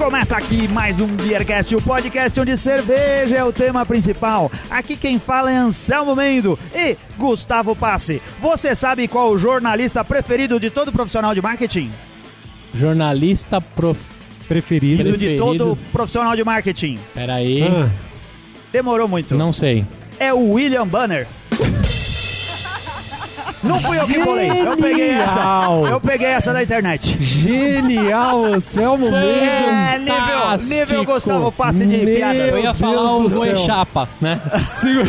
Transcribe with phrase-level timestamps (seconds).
[0.00, 4.50] começa aqui mais um Beercast, o podcast onde cerveja é o tema principal.
[4.70, 8.22] Aqui quem fala é Anselmo Mendo e Gustavo Passe.
[8.40, 11.92] Você sabe qual o jornalista preferido de todo profissional de marketing?
[12.74, 14.00] Jornalista prof...
[14.48, 15.04] Preferido.
[15.04, 15.44] De Preferido.
[15.44, 16.98] todo profissional de marketing.
[17.14, 17.62] Peraí.
[17.64, 17.90] Ah,
[18.72, 19.34] Demorou muito.
[19.34, 19.84] Não sei.
[20.18, 21.28] É o William Banner.
[23.62, 24.48] Não fui eu que bolei.
[24.50, 25.40] Eu peguei essa.
[25.90, 27.16] Eu peguei essa da internet.
[27.22, 30.00] genial, Anselmo É, Mendes.
[30.00, 30.74] nível, Fantástico.
[30.74, 32.34] nível Gustavo Passe de Meu piada.
[32.38, 33.40] Eu ia falar o do céu.
[33.40, 34.40] Goichapa, né?
[34.66, 35.06] Segura,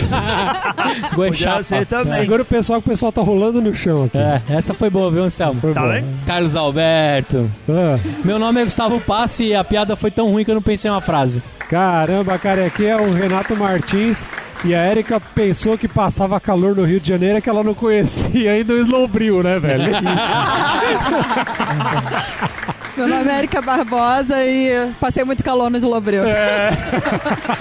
[1.15, 1.85] Podia ser Goichapa.
[1.85, 2.05] também.
[2.13, 4.17] segura o pessoal que o pessoal tá rolando no chão aqui.
[4.17, 5.59] É, essa foi boa, viu, Anselmo?
[5.61, 5.89] Foi Tá bom.
[5.89, 6.05] bem?
[6.25, 7.49] Carlos Alberto.
[7.69, 10.61] Ah, Meu nome é Gustavo Passe e a piada foi tão ruim que eu não
[10.61, 11.41] pensei em uma frase.
[11.69, 14.23] caramba, cara, aqui é o Renato Martins.
[14.63, 17.73] E a Érica pensou que passava calor no Rio de Janeiro é que ela não
[17.73, 19.91] conhecia ainda o Slowbril, né, velho?
[22.97, 26.23] Meu nome é Erika Barbosa e passei muito calor no Slobril.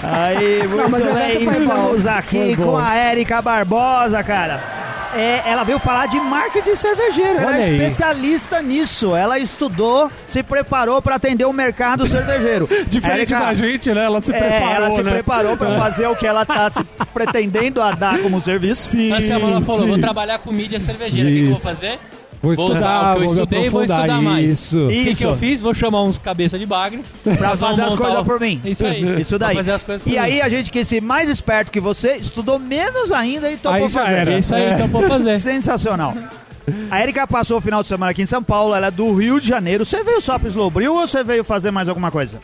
[0.03, 4.80] Aí, muito mas o bem, estamos aqui com a Érica Barbosa, cara.
[5.15, 7.73] É, ela veio falar de marketing cervejeiro, ela Olha é aí.
[7.73, 9.15] especialista nisso.
[9.15, 12.67] Ela estudou, se preparou para atender o mercado cervejeiro.
[12.87, 14.05] Diferente Érica, da gente, né?
[14.05, 15.11] Ela se é, preparou, ela se né?
[15.11, 18.89] preparou para fazer o que ela tá se pretendendo a dar como serviço.
[18.89, 19.89] Sim, Anselmo, ela falou, sim.
[19.89, 21.29] vou trabalhar com mídia cervejeira.
[21.29, 21.99] O que que eu vou fazer?
[22.41, 24.51] Vou Vou usar estudar, o que eu estudei e vou estudar mais.
[24.51, 24.85] Isso.
[24.85, 25.61] O que, que eu fiz?
[25.61, 27.01] Vou chamar uns cabeça de bagre
[27.37, 28.59] Pra fazer as coisas o- por mim.
[28.65, 29.03] Isso aí.
[29.21, 29.55] Isso daí.
[29.55, 30.17] Fazer as coisas por E mim.
[30.17, 33.89] aí a gente quis ser mais esperto que você, estudou menos ainda e topou Aí
[33.89, 34.15] já fazer.
[34.15, 34.33] era.
[34.33, 34.87] É isso aí, É.
[34.87, 35.35] vou fazer.
[35.39, 36.15] Sensacional.
[36.89, 39.39] A Erika passou o final de semana aqui em São Paulo, ela é do Rio
[39.39, 39.85] de Janeiro.
[39.85, 42.39] Você veio só pro Slowbril ou você veio fazer mais alguma coisa?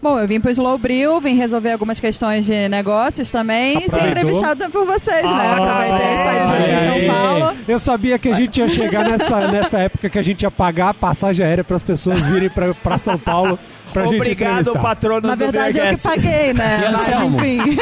[0.00, 4.70] Bom, eu vim pro Slowbril, vim resolver algumas questões de negócios também e ser entrevistada
[4.70, 5.28] por vocês, né?
[5.28, 7.06] Ah, Aproveitei a estadia Olha aqui em.
[7.06, 7.56] São Paulo.
[7.66, 10.90] Eu sabia que a gente ia chegar nessa, nessa época que a gente ia pagar
[10.90, 12.48] a passagem aérea para as pessoas virem
[12.82, 13.58] pra São Paulo
[13.92, 16.84] pra gente Obrigado, patrono Na do verdade, eu que paguei, né?
[16.88, 17.78] E Mas enfim.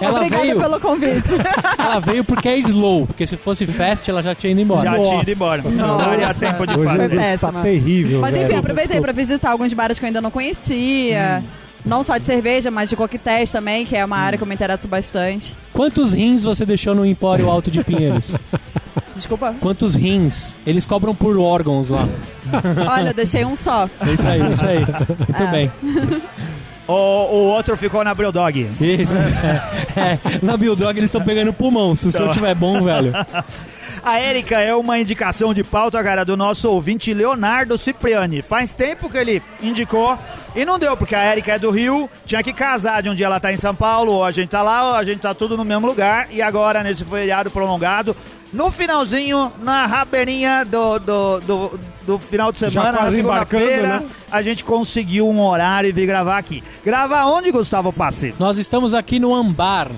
[0.00, 1.28] Ela Obrigada veio- pelo convite.
[1.78, 4.82] Ela veio porque é slow, porque se fosse fast ela já tinha ido embora.
[4.82, 5.10] Já Nossa.
[5.10, 5.62] tinha ido embora.
[5.62, 6.04] Não Nossa.
[6.10, 7.02] daria tempo de Hoje Foi o fazer.
[7.02, 7.62] Augusto tá péssima.
[7.62, 8.20] terrível.
[8.20, 8.58] Mas enfim, velho.
[8.58, 11.42] aproveitei para visitar alguns bares que eu ainda não conhecia.
[11.84, 14.54] Não só de cerveja, mas de coquetéis também, que é uma área que eu me
[14.54, 15.56] interesso bastante.
[15.72, 18.34] Quantos rins você deixou no Empório Alto de Pinheiros?
[19.20, 19.54] Desculpa.
[19.60, 20.56] Quantos rins?
[20.66, 22.08] Eles cobram por órgãos lá.
[22.90, 23.88] Olha, eu deixei um só.
[24.00, 24.78] É isso aí, isso aí.
[24.78, 25.46] Muito É.
[25.50, 25.72] bem.
[26.88, 28.68] O, o outro ficou na Brewdog.
[28.80, 29.14] Isso.
[29.96, 31.94] É, na Bildog eles estão pegando pulmão.
[31.94, 33.12] Se o seu tiver bom, velho.
[34.02, 38.40] A Érica é uma indicação de pauta, cara, do nosso ouvinte Leonardo Cipriani.
[38.40, 40.16] Faz tempo que ele indicou
[40.56, 43.26] e não deu, porque a Érica é do Rio, tinha que casar de um dia
[43.26, 45.54] ela tá em São Paulo, ou a gente tá lá, ou a gente tá tudo
[45.54, 46.28] no mesmo lugar.
[46.30, 48.16] E agora, nesse feriado prolongado,
[48.52, 54.06] no finalzinho, na rabeirinha do, do, do, do final de semana, na segunda-feira, né?
[54.30, 56.62] a gente conseguiu um horário e vir gravar aqui.
[56.84, 58.34] Grava onde, Gustavo Passe?
[58.38, 59.88] Nós estamos aqui no Ambar,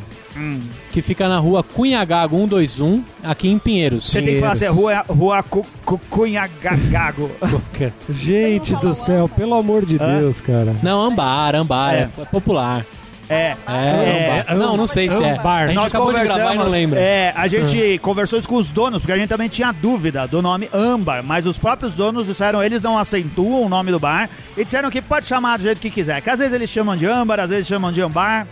[0.92, 4.10] que fica na rua Cunhagago 121, aqui em Pinheiros.
[4.10, 7.30] Você tem que falar assim, rua, rua Cu- Cu- Cunhagago.
[8.10, 10.18] Gente do céu, pelo amor de Hã?
[10.18, 10.74] Deus, cara.
[10.82, 12.24] Não, Ambar, Ambar, é, É.
[12.26, 12.84] popular.
[13.32, 13.56] É.
[13.66, 15.32] É, É, não, não sei se é.
[15.32, 15.64] Ambar.
[15.64, 17.00] A gente Nós acabou de gravar e não lembra.
[17.00, 20.42] É, a gente conversou isso com os donos, porque a gente também tinha dúvida do
[20.42, 24.64] nome Âmbar, mas os próprios donos disseram, eles não acentuam o nome do bar e
[24.64, 26.20] disseram que pode chamar do jeito que quiser.
[26.20, 28.46] Que às vezes eles chamam de Âmbar, às vezes chamam de Ambar.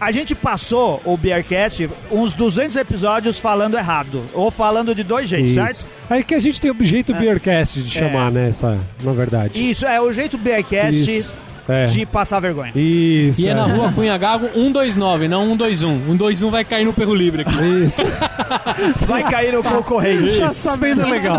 [0.00, 5.54] A gente passou o Beercast uns 200 episódios falando errado, ou falando de dois jeitos,
[5.54, 5.70] certo?
[5.70, 5.88] Isso.
[6.10, 8.48] Aí que a gente tem o jeito Beercast de chamar, né?
[8.48, 9.58] Essa, na verdade.
[9.70, 11.34] Isso, é o jeito Beercast Isso.
[11.68, 11.86] É.
[11.86, 12.72] de passar vergonha.
[12.74, 13.40] Isso.
[13.40, 16.06] E é na rua Cunhagago 129, não 121.
[16.06, 17.54] 121 vai cair no perro livre aqui.
[17.84, 18.02] Isso.
[19.06, 20.36] Vai cair no concorrente.
[20.38, 21.38] Já sabendo legal.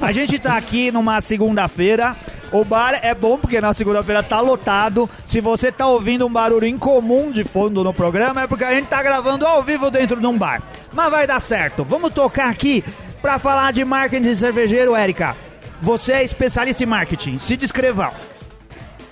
[0.00, 2.16] A gente tá aqui numa segunda-feira.
[2.52, 5.08] O bar é bom porque na segunda-feira tá lotado.
[5.26, 8.86] Se você tá ouvindo um barulho incomum de fundo no programa, é porque a gente
[8.86, 10.62] tá gravando ao vivo dentro de um bar.
[10.94, 11.84] Mas vai dar certo.
[11.84, 12.82] Vamos tocar aqui
[13.22, 15.36] pra falar de marketing cervejeiro, Érica.
[15.80, 17.38] Você é especialista em marketing.
[17.38, 18.12] Se descreva.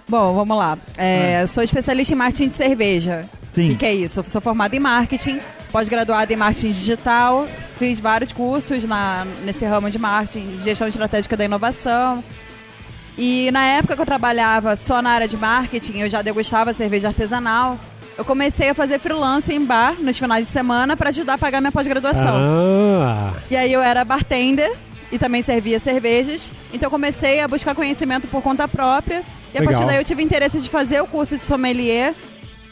[0.09, 0.79] Bom, vamos lá.
[0.97, 3.25] É, Sou especialista em marketing de cerveja.
[3.53, 3.73] Sim.
[3.73, 4.21] O que, é isso?
[4.21, 5.39] Eu sou formada em marketing,
[5.73, 11.45] pós-graduada em marketing digital, fiz vários cursos na, nesse ramo de marketing, gestão estratégica da
[11.45, 12.23] inovação.
[13.17, 17.09] E na época que eu trabalhava só na área de marketing, eu já degustava cerveja
[17.09, 17.77] artesanal.
[18.17, 21.61] Eu comecei a fazer freelance em bar nos finais de semana para ajudar a pagar
[21.61, 22.35] minha pós-graduação.
[22.37, 24.73] Ah, E aí eu era bartender
[25.11, 26.53] e também servia cervejas.
[26.73, 29.23] Então comecei a buscar conhecimento por conta própria.
[29.55, 29.75] E a Legal.
[29.75, 32.15] partir daí eu tive interesse de fazer o curso de sommelier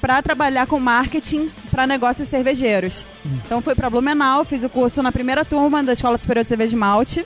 [0.01, 3.05] para trabalhar com marketing para negócios cervejeiros.
[3.45, 6.71] Então fui para Blumenau, fiz o curso na primeira turma da Escola Superior de Cerveja
[6.71, 7.25] de Malte.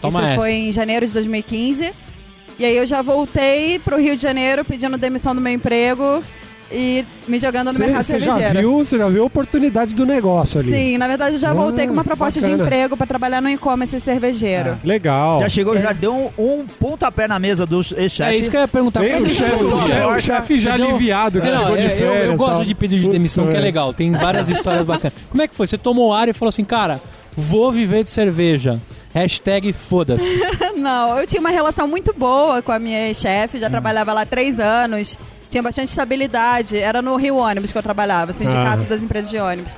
[0.00, 0.40] Toma Isso essa.
[0.40, 1.92] foi em janeiro de 2015.
[2.58, 6.22] E aí eu já voltei pro Rio de Janeiro pedindo demissão do meu emprego
[6.72, 8.58] e me jogando no mercado Você já cervejeiro.
[8.60, 10.68] viu, você já viu a oportunidade do negócio ali.
[10.70, 12.62] Sim, na verdade eu já Ah, voltei com uma proposta de bacana.
[12.64, 14.78] emprego para trabalhar no e-commerce cervejeiro.
[14.84, 15.40] Legal.
[15.40, 16.30] Já chegou, já deu um,
[16.60, 18.22] um pontapé na mesa do ex-chefe.
[18.22, 19.00] É isso que eu ia perguntar.
[19.04, 21.86] Quando o chefe, chegou- o chefe- o chefe já aliviado, que Não, chegou de é,
[21.86, 22.24] eu- férias.
[22.26, 22.64] Eu, gosto tal.
[22.64, 23.60] de pedir de demissão, que é é.
[23.60, 23.92] legal.
[23.92, 25.12] Tem várias histórias bacanas.
[25.30, 25.66] Como é que foi?
[25.66, 27.00] Você tomou ar e falou assim, cara,
[27.36, 28.78] vou viver de cerveja.
[29.12, 30.40] Hashtag foda-se.
[30.78, 34.60] Não, eu tinha uma relação muito boa com a minha chefe, já trabalhava lá três
[34.60, 35.18] anos,
[35.50, 36.76] tinha bastante estabilidade.
[36.78, 38.88] Era no Rio Ônibus que eu trabalhava, sindicato Ah.
[38.88, 39.72] das empresas de ônibus.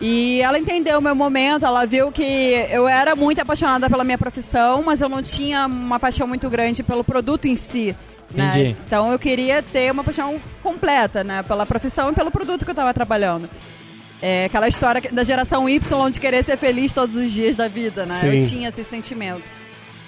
[0.00, 4.18] E ela entendeu o meu momento, ela viu que eu era muito apaixonada pela minha
[4.18, 7.96] profissão, mas eu não tinha uma paixão muito grande pelo produto em si.
[8.34, 8.74] Né?
[8.86, 11.42] Então eu queria ter uma paixão completa, né?
[11.44, 13.48] Pela profissão e pelo produto que eu estava trabalhando.
[14.20, 18.04] É aquela história da geração Y de querer ser feliz todos os dias da vida,
[18.04, 18.18] né?
[18.24, 19.42] Eu tinha esse sentimento.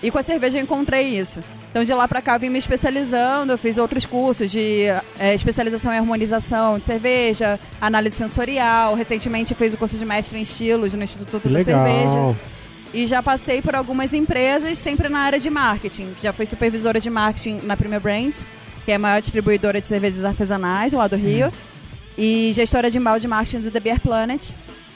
[0.03, 1.43] E com a cerveja eu encontrei isso.
[1.71, 4.85] Então de lá pra cá eu vim me especializando, eu fiz outros cursos de
[5.19, 10.43] é, especialização em harmonização de cerveja, análise sensorial, recentemente fiz o curso de mestre em
[10.43, 12.15] estilos no Instituto da Cerveja.
[12.15, 12.37] Legal.
[12.93, 16.15] E já passei por algumas empresas, sempre na área de marketing.
[16.23, 18.47] Já fui supervisora de marketing na Premier Brands,
[18.85, 21.53] que é a maior distribuidora de cervejas artesanais lá do Rio.
[22.17, 24.53] E gestora de mal de marketing do The Beer Planet,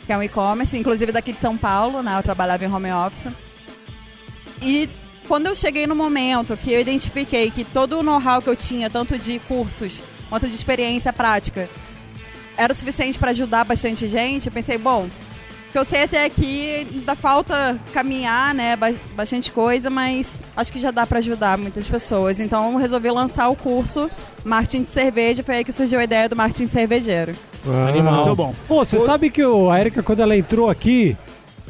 [0.07, 2.19] que é um e-commerce, inclusive daqui de São Paulo, né?
[2.19, 3.31] Eu trabalhava em home office.
[4.63, 4.89] E
[5.33, 8.91] quando eu cheguei no momento que eu identifiquei que todo o know-how que eu tinha,
[8.91, 11.71] tanto de cursos quanto de experiência prática,
[12.55, 15.09] era o suficiente para ajudar bastante gente, eu pensei, bom,
[15.71, 20.79] que eu sei até aqui, ainda falta caminhar, né, ba- bastante coisa, mas acho que
[20.79, 22.39] já dá para ajudar muitas pessoas.
[22.39, 24.11] Então eu resolvi lançar o curso
[24.45, 27.35] Marketing de Cerveja, foi aí que surgiu a ideia do marketing cervejeiro.
[27.67, 27.89] Ah.
[27.89, 28.17] Animal.
[28.27, 28.55] Muito bom.
[28.69, 31.17] Pô, você sabe que o- a Erika, quando ela entrou aqui,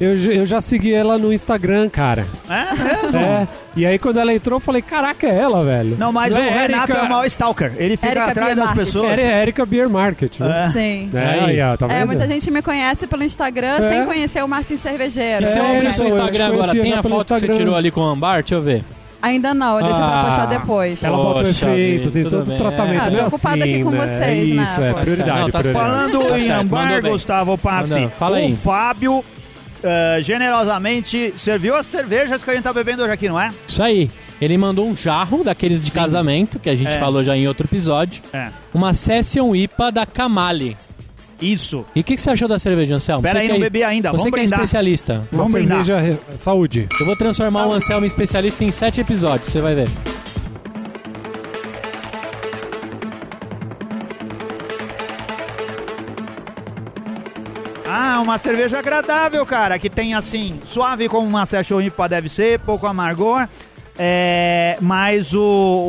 [0.05, 2.27] eu, eu já segui ela no Instagram, cara.
[2.49, 3.19] É mesmo?
[3.19, 3.49] É.
[3.77, 5.97] E aí quando ela entrou, eu falei, caraca, é ela, velho.
[5.99, 7.73] Não, mas Não o é Renato Erika- é o maior stalker.
[7.77, 8.85] Ele fica Erika atrás Beer das Market.
[8.85, 9.13] pessoas.
[9.13, 10.65] Era a Erika Beer Market, né?
[10.65, 10.67] É.
[10.71, 11.11] Sim.
[11.15, 11.41] É, Aí.
[11.41, 11.97] aí, ó, tá vendo?
[11.99, 13.93] É, muita gente me conhece pelo Instagram É.
[13.93, 15.45] sem conhecer o marketing cervejeiro.
[15.45, 17.15] E você É, abre o seu eu te Instagram agora, conhecia tem já a pelo
[17.17, 18.43] foto que você tirou ali com o Ambar?
[18.43, 18.85] Deixa eu ver.
[19.23, 20.25] Ainda não, eu deixo pra Ah.
[20.25, 21.05] postar depois.
[21.05, 22.59] Ela Poxa efeito, vida, tem tudo todo o bem.
[22.59, 23.03] tratamento.
[23.07, 23.99] Ah, tô é ocupada assim, aqui com né?
[24.09, 25.73] vocês, é né, Isso, é prioridade, Não, tá prioridade.
[25.93, 27.13] Falando Tá em certo, Ambar, bem.
[27.13, 28.53] Gustavo Passi, fala aí.
[28.53, 29.25] o Fábio
[29.83, 33.51] eh, generosamente serviu as cervejas que a gente tá bebendo hoje aqui, não é?
[33.67, 34.11] Isso aí.
[34.41, 35.99] Ele mandou um jarro daqueles de Sim.
[35.99, 36.99] casamento, que a gente É.
[36.99, 38.23] falou já em outro episódio.
[38.33, 38.49] É.
[38.75, 40.77] Uma Session IPA da Kamali.
[41.41, 41.85] Isso.
[41.95, 43.23] E o que, que você achou da cerveja, Anselmo?
[43.23, 44.11] Pera Você aí, não é- bebi ainda.
[44.11, 44.59] Você Vamos que é brindar.
[44.61, 45.15] especialista.
[45.33, 46.19] Uma Vamos cerveja...
[46.39, 46.87] Saúde.
[47.01, 49.89] Eu vou transformar o Anselmo em especialista em sete episódios, você vai ver.
[58.23, 62.87] Uma cerveja agradável, cara, que tem assim, suave como uma Session IPA deve ser, pouco
[62.87, 63.47] amargor.
[63.99, 65.43] É, mas o,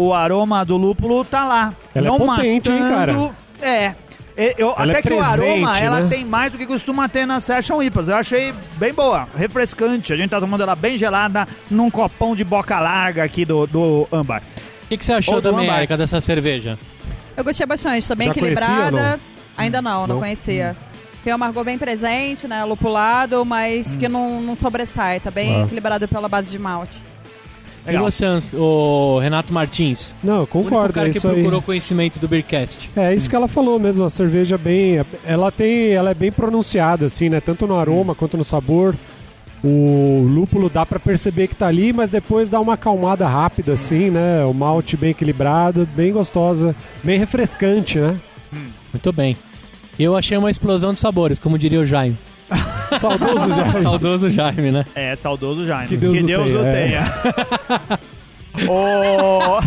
[0.08, 1.74] o aroma do lúpulo tá lá.
[1.96, 3.96] Ela é não potente, hein, matando, É.
[4.36, 6.10] E- Eu, Ela até é que o aroma, presente, ela né?
[6.10, 8.08] tem mais do que costuma ter na Session IPAs.
[8.08, 10.12] Eu achei bem boa, refrescante.
[10.12, 14.08] A gente tá tomando ela bem gelada num copão de boca larga aqui do, do
[14.12, 14.42] âmbar.
[14.86, 16.78] O que, que você achou Ou também, dessa cerveja?
[17.38, 19.12] Eu gostei bastante, tá bem Já conhecia, equilibrada.
[19.12, 19.20] não?
[19.56, 20.20] Ainda não, não, Não?
[20.20, 20.76] conhecia.
[21.24, 22.64] Tem um amargor bem presente, né?
[22.66, 25.20] Lupulado, mas que não, não sobressai.
[25.20, 25.65] Tá bem Ah.
[25.65, 27.01] equilibrado pela base de malte.
[27.86, 28.01] Legal.
[28.08, 30.15] E você, Ans- o Renato Martins?
[30.24, 31.36] Não, eu o único concordo, cara é que isso aí.
[31.36, 32.89] procurou conhecimento do Beercast.
[32.96, 37.06] É isso que ela falou mesmo, a cerveja bem, ela tem, ela é bem pronunciada
[37.08, 38.96] assim, né, tanto no aroma quanto no sabor.
[39.62, 44.10] O lúpulo dá pra perceber que tá ali, mas depois dá uma acalmada rápida assim,
[44.10, 44.44] né?
[44.44, 48.18] O malte bem equilibrado, bem gostosa, bem refrescante, né?
[48.94, 49.38] Muito bem.
[50.00, 52.18] Eu achei uma explosão de sabores, como diria o Jaime.
[53.00, 53.82] Saudoso já.
[53.82, 54.86] Saudoso Jaime, né?
[54.96, 55.88] É, saudoso Jaime.
[55.88, 56.72] Que Deus o tenha, o é.
[56.72, 58.00] tenha.
[58.70, 59.60] Ô,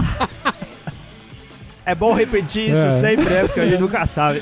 [1.84, 3.00] É bom repetir isso É.
[3.00, 3.40] sempre, né?
[3.42, 4.40] Porque a gente nunca sabe.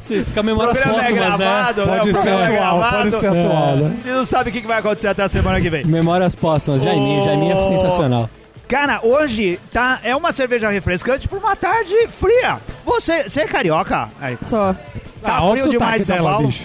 [0.00, 1.38] Você fica O memórias programa é póstumas, né?
[1.38, 1.96] gravado, né?
[1.98, 3.10] Pode O ser programa é atual, gravado.
[3.10, 5.60] pode ser atual, A gente não sabe o que que vai acontecer até a semana
[5.60, 5.84] que vem.
[5.84, 6.82] Memórias póstumas.
[6.82, 7.24] Jaiminho, Ô.
[7.24, 8.30] Jaiminho é sensacional.
[8.68, 12.58] Cara, hoje tá, é uma cerveja refrescante por uma tarde fria.
[12.84, 14.08] Você, você é carioca?
[14.20, 14.74] Aí, Só.
[15.22, 16.46] Tá Ah, olha o frio demais em São dela, Paulo?
[16.48, 16.64] bicho.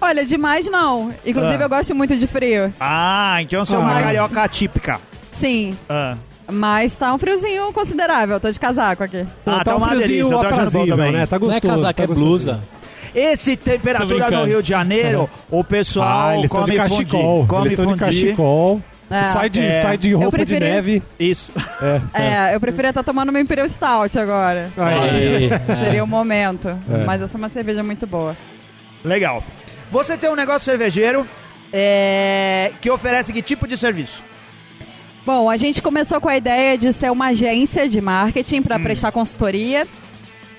[0.00, 1.14] Olha, demais não.
[1.24, 1.66] Inclusive Ah.
[1.66, 2.72] eu gosto muito de frio.
[2.80, 4.02] Ah, então você é uma Ah.
[4.02, 5.00] carioca atípica.
[5.30, 5.76] Sim.
[5.88, 6.16] Ah,
[6.48, 8.38] Mas tá um friozinho considerável.
[8.38, 9.26] Tô de casaco aqui.
[9.44, 11.12] Ah, tá um uma friozinho delícia, eu tô achando bom aprazível, também.
[11.12, 11.26] né?
[11.26, 11.74] Tá Não é gostoso.
[11.74, 12.26] casaco, tá é gostoso.
[12.28, 12.60] blusa.
[13.14, 14.36] Esse temperatura brincando.
[14.42, 17.36] no Rio de Janeiro, o pessoal Ah, eles estão come de cachecol.
[17.38, 17.48] fundi.
[17.48, 18.04] Come Eles estão de fundi.
[18.04, 18.82] cachecol.
[19.10, 19.22] É.
[19.24, 19.82] Sai, de, É.
[19.82, 21.02] sai de roupa de preferi- neve.
[21.18, 21.52] Isso.
[22.12, 24.68] É, eu preferia estar tomando meu Imperial Stout agora.
[24.76, 24.94] Aí.
[25.36, 25.84] Aí, é.
[25.84, 26.68] Seria o momento.
[26.68, 27.04] É.
[27.04, 28.36] Mas essa é uma cerveja muito boa.
[29.04, 29.44] Legal.
[29.92, 31.26] Você tem um negócio cervejeiro
[31.72, 34.24] é, que oferece que tipo de serviço?
[35.24, 38.62] Bom, a gente começou com a ideia de ser uma agência de marketing Hum.
[38.62, 39.86] para prestar consultoria.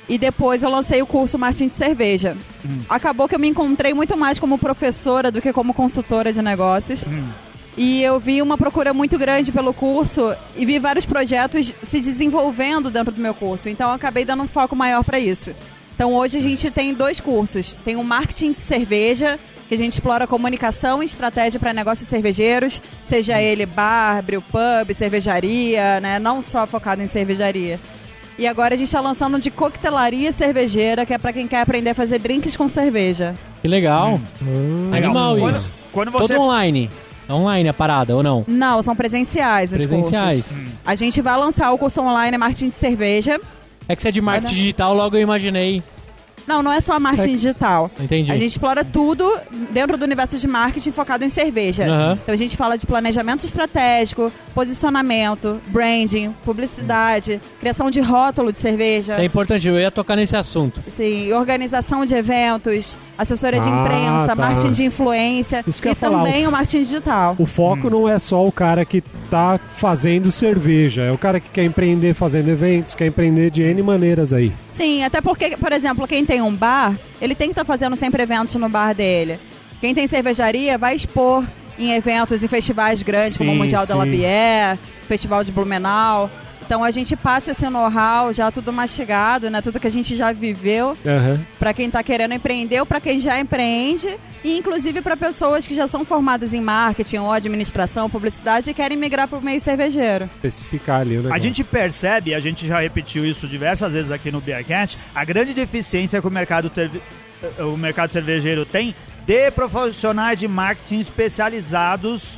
[0.09, 2.37] E depois eu lancei o curso Marketing de Cerveja.
[2.65, 2.79] Hum.
[2.87, 7.05] Acabou que eu me encontrei muito mais como professora do que como consultora de negócios.
[7.05, 7.27] Hum.
[7.77, 12.89] E eu vi uma procura muito grande pelo curso e vi vários projetos se desenvolvendo
[12.89, 13.69] dentro do meu curso.
[13.69, 15.51] Então eu acabei dando um foco maior para isso.
[15.95, 17.73] Então hoje a gente tem dois cursos.
[17.85, 22.81] Tem o Marketing de Cerveja, que a gente explora comunicação e estratégia para negócios cervejeiros,
[23.03, 26.17] seja ele bar, brew pub, cervejaria, né?
[26.17, 27.79] Não só focado em cervejaria.
[28.39, 31.91] E agora a gente está lançando de coquetelaria cervejeira, que é para quem quer aprender
[31.91, 33.35] a fazer drinks com cerveja.
[33.61, 34.19] Que legal.
[34.41, 34.93] Legal.
[34.93, 35.73] Animal Quando- isso.
[35.91, 36.89] Quando você Todo online.
[37.27, 38.45] É online a parada, ou não?
[38.47, 40.43] Não, são presenciais os Presenciais.
[40.47, 40.67] cursos.
[40.85, 43.39] A gente vai lançar o curso online Marketing de Cerveja.
[43.87, 45.83] É que você é de marketing digital, logo eu imaginei.
[46.47, 47.91] Não, não é só marketing digital.
[47.99, 48.31] Entendi.
[48.31, 49.31] A gente explora tudo
[49.71, 51.83] dentro do universo de marketing focado em cerveja.
[51.85, 52.19] Aham.
[52.23, 59.13] Então a gente fala de planejamento estratégico, posicionamento, branding, publicidade, criação de rótulo de cerveja,
[59.13, 60.81] Isso é importante, eu ia tocar nesse assunto.
[60.87, 64.35] sim, organização de eventos, assessoria de Ah, imprensa, tá.
[64.35, 67.35] marketing de influência Isso que e falar, também o marketing digital.
[67.39, 71.49] O foco não é só o cara que tá fazendo cerveja, é o cara que
[71.49, 74.51] quer empreender fazendo eventos, quer empreender de N maneiras aí.
[74.67, 78.23] Sim, até porque, por exemplo, quem tem um bar, ele tem que estar fazendo sempre
[78.23, 79.39] eventos no bar dele.
[79.79, 81.45] Quem tem cervejaria vai expor
[81.77, 83.99] em eventos e festivais grandes, como o Sim, Mundial da sim.
[83.99, 86.29] La Bière, Festival de Blumenau.
[86.67, 89.61] Então a gente passa esse know-how já tudo mastigado, né?
[89.61, 91.39] Tudo que a gente já viveu Aham.
[91.57, 95.73] para quem está querendo empreender ou para quem já empreende e inclusive para pessoas que
[95.73, 100.29] já são formadas em marketing ou administração, publicidade e querem migrar para o meio cervejeiro.
[100.35, 101.43] Especificar ali o A negócio.
[101.43, 106.19] gente percebe, a gente já repetiu isso diversas vezes aqui no Beercast, a grande deficiência
[106.19, 107.01] que o mercado, terve-
[107.41, 108.93] eh, o mercado cervejeiro tem
[109.25, 112.37] de profissionais de marketing especializados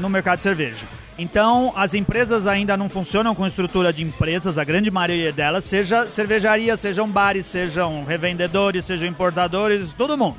[0.00, 0.84] no mercado de cerveja.
[1.18, 6.08] Então, as empresas ainda não funcionam com estrutura de empresas, a grande maioria delas, seja
[6.08, 10.36] cervejaria, sejam bares, sejam revendedores, sejam importadores, todo mundo.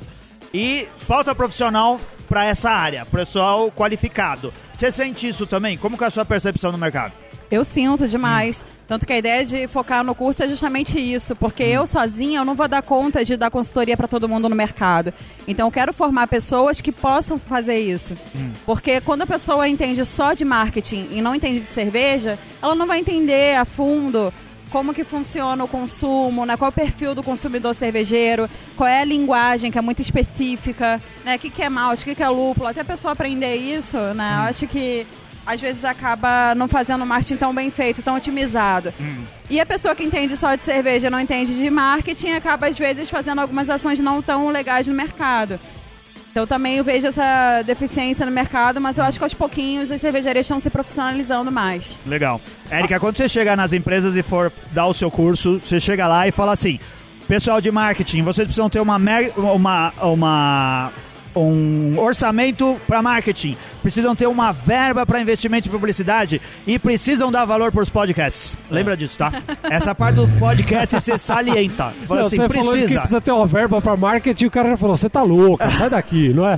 [0.54, 4.54] E falta profissional para essa área, pessoal qualificado.
[4.74, 5.76] Você sente isso também?
[5.76, 7.12] Como que é a sua percepção no mercado?
[7.50, 8.64] Eu sinto demais.
[8.86, 12.44] Tanto que a ideia de focar no curso é justamente isso, porque eu sozinha eu
[12.44, 15.12] não vou dar conta de dar consultoria para todo mundo no mercado.
[15.46, 18.16] Então eu quero formar pessoas que possam fazer isso.
[18.66, 22.86] Porque quando a pessoa entende só de marketing e não entende de cerveja, ela não
[22.86, 24.32] vai entender a fundo
[24.70, 26.56] como que funciona o consumo, né?
[26.56, 31.00] qual é o perfil do consumidor cervejeiro, qual é a linguagem que é muito específica,
[31.24, 31.36] né?
[31.36, 33.98] O que, que é malte, o que, que é lúpulo, até a pessoa aprender isso,
[34.14, 34.32] né?
[34.36, 35.06] Eu acho que
[35.52, 38.92] às vezes acaba não fazendo marketing tão bem feito, tão otimizado.
[39.48, 43.10] E a pessoa que entende só de cerveja não entende de marketing acaba às vezes
[43.10, 45.58] fazendo algumas ações não tão legais no mercado.
[46.30, 50.00] Então também eu vejo essa deficiência no mercado, mas eu acho que aos pouquinhos as
[50.00, 51.96] cervejarias estão se profissionalizando mais.
[52.06, 52.40] Legal.
[52.70, 56.28] Érica, quando você chegar nas empresas e for dar o seu curso, você chega lá
[56.28, 56.78] e fala assim:
[57.26, 58.96] pessoal de marketing, vocês precisam ter uma,
[59.36, 60.92] uma, uma
[61.34, 67.44] um orçamento para marketing, precisam ter uma verba para investimento em publicidade e precisam dar
[67.44, 68.56] valor para os podcasts.
[68.70, 69.32] Lembra disso, tá?
[69.70, 71.92] Essa parte do podcast você salienta.
[72.06, 73.00] Fala Não, assim, você falou que precisa.
[73.00, 75.90] precisa ter uma verba pra marketing e o cara já falou, você tá louca, sai
[75.90, 76.56] daqui, não é?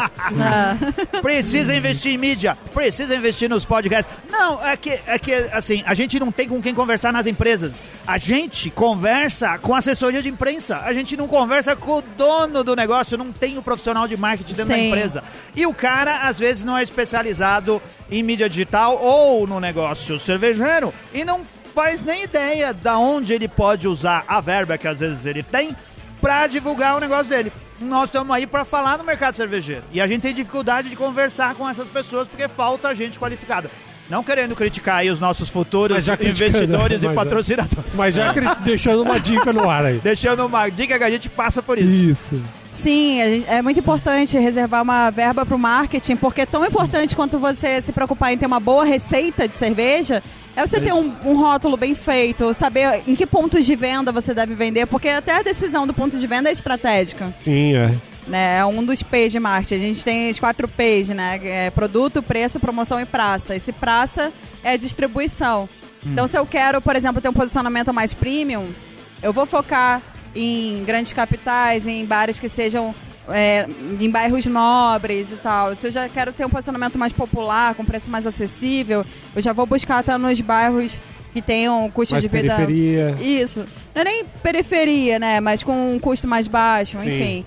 [1.21, 4.13] Precisa investir em mídia, precisa investir nos podcasts.
[4.29, 7.87] Não, é que, é que, assim, a gente não tem com quem conversar nas empresas.
[8.05, 10.79] A gente conversa com assessoria de imprensa.
[10.79, 14.55] A gente não conversa com o dono do negócio, não tem o profissional de marketing
[14.55, 14.89] dentro da Sim.
[14.89, 15.23] empresa.
[15.55, 20.93] E o cara, às vezes, não é especializado em mídia digital ou no negócio cervejeiro
[21.15, 25.25] e não faz nem ideia da onde ele pode usar a verba que às vezes
[25.25, 25.75] ele tem
[26.21, 27.53] para divulgar o negócio dele.
[27.83, 29.83] Nós estamos aí para falar no mercado cervejeiro.
[29.93, 33.71] E a gente tem dificuldade de conversar com essas pessoas porque falta gente qualificada.
[34.11, 37.15] Não querendo criticar aí os nossos futuros Mas já criticando, investidores e mas é.
[37.17, 37.97] patrocinadores.
[37.97, 39.99] Mas já deixando uma dica no ar aí.
[40.01, 42.11] Deixando uma dica que a gente passa por isso.
[42.11, 42.43] Isso.
[42.71, 47.15] Sim, gente- é muito importante reservar uma verba para o marketing, porque é tão importante
[47.17, 50.23] quanto você se preocupar em ter uma boa receita de cerveja,
[50.55, 54.35] é você ter um, um rótulo bem feito, saber em que pontos de venda você
[54.35, 57.33] deve vender, porque até a decisão do ponto de venda é estratégica.
[57.41, 57.95] Sim, é.
[58.27, 58.59] né?
[58.59, 59.75] É um dos P's de marketing.
[59.75, 61.41] A gente tem os quatro P's, né?
[61.43, 63.57] É produto, preço, promoção e praça.
[63.57, 64.33] Esse praça
[64.63, 65.69] é distribuição.
[66.05, 68.71] Então, se eu quero, por exemplo, ter um posicionamento mais premium,
[69.23, 70.03] eu vou focar
[70.35, 72.95] em grandes capitais, em bares que sejam
[73.29, 73.67] é,
[74.01, 75.75] em bairros nobres e tal.
[75.77, 79.53] Se eu já quero ter um posicionamento mais popular, com preço mais acessível, eu já
[79.53, 80.99] vou buscar estar nos bairros
[81.33, 83.15] que tenham custo Mais de vida periferia.
[83.21, 83.65] isso.
[83.95, 85.41] Não é nem periferia, né?
[85.41, 87.09] Mas com um custo mais baixo, Sim.
[87.09, 87.47] enfim.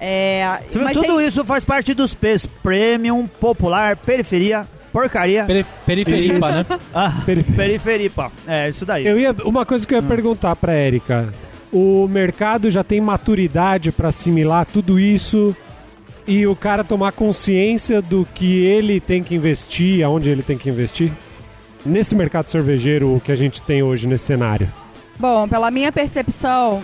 [0.00, 2.46] É, Tudo tem- isso faz parte dos P's.
[2.46, 4.66] Premium, popular, periferia.
[4.92, 5.44] porcaria.
[5.44, 6.66] Peri- Periferipa, né?
[6.94, 8.32] Ah, Perife- periferipa.
[8.46, 9.06] É, isso daí.
[9.06, 11.32] Eu ia, uma coisa que eu ia perguntar pra Érica.
[11.72, 15.56] O mercado já tem maturidade pra assimilar tudo isso
[16.26, 20.68] e o cara tomar consciência do que ele tem que investir, aonde ele tem que
[20.68, 21.10] investir?
[21.84, 24.70] Nesse mercado cervejeiro que a gente tem hoje nesse cenário.
[25.18, 26.82] Bom, pela minha percepção,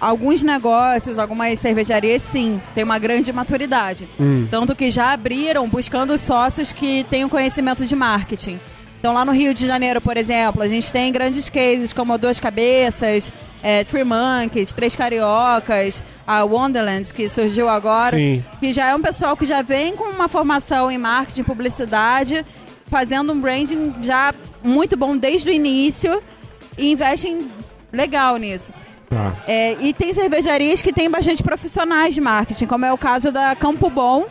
[0.00, 4.08] alguns negócios, algumas cervejarias, sim, tem uma grande maturidade.
[4.20, 4.46] Hum.
[4.50, 8.60] Tanto que já abriram buscando sócios que tenham conhecimento de marketing.
[9.00, 12.38] Então, lá no Rio de Janeiro, por exemplo, a gente tem grandes cases como Duas
[12.38, 18.14] Cabeças, é, Three Monkeys, Três Cariocas, a Wonderland, que surgiu agora.
[18.14, 18.44] Sim.
[18.60, 22.44] Que já é um pessoal que já vem com uma formação em marketing, publicidade,
[22.88, 26.20] fazendo um branding já muito bom desde o início
[26.76, 27.50] e investem
[27.90, 28.70] legal nisso.
[29.08, 29.34] Tá.
[29.46, 33.56] É, e tem cervejarias que têm bastante profissionais de marketing, como é o caso da
[33.56, 34.26] Campo Bom,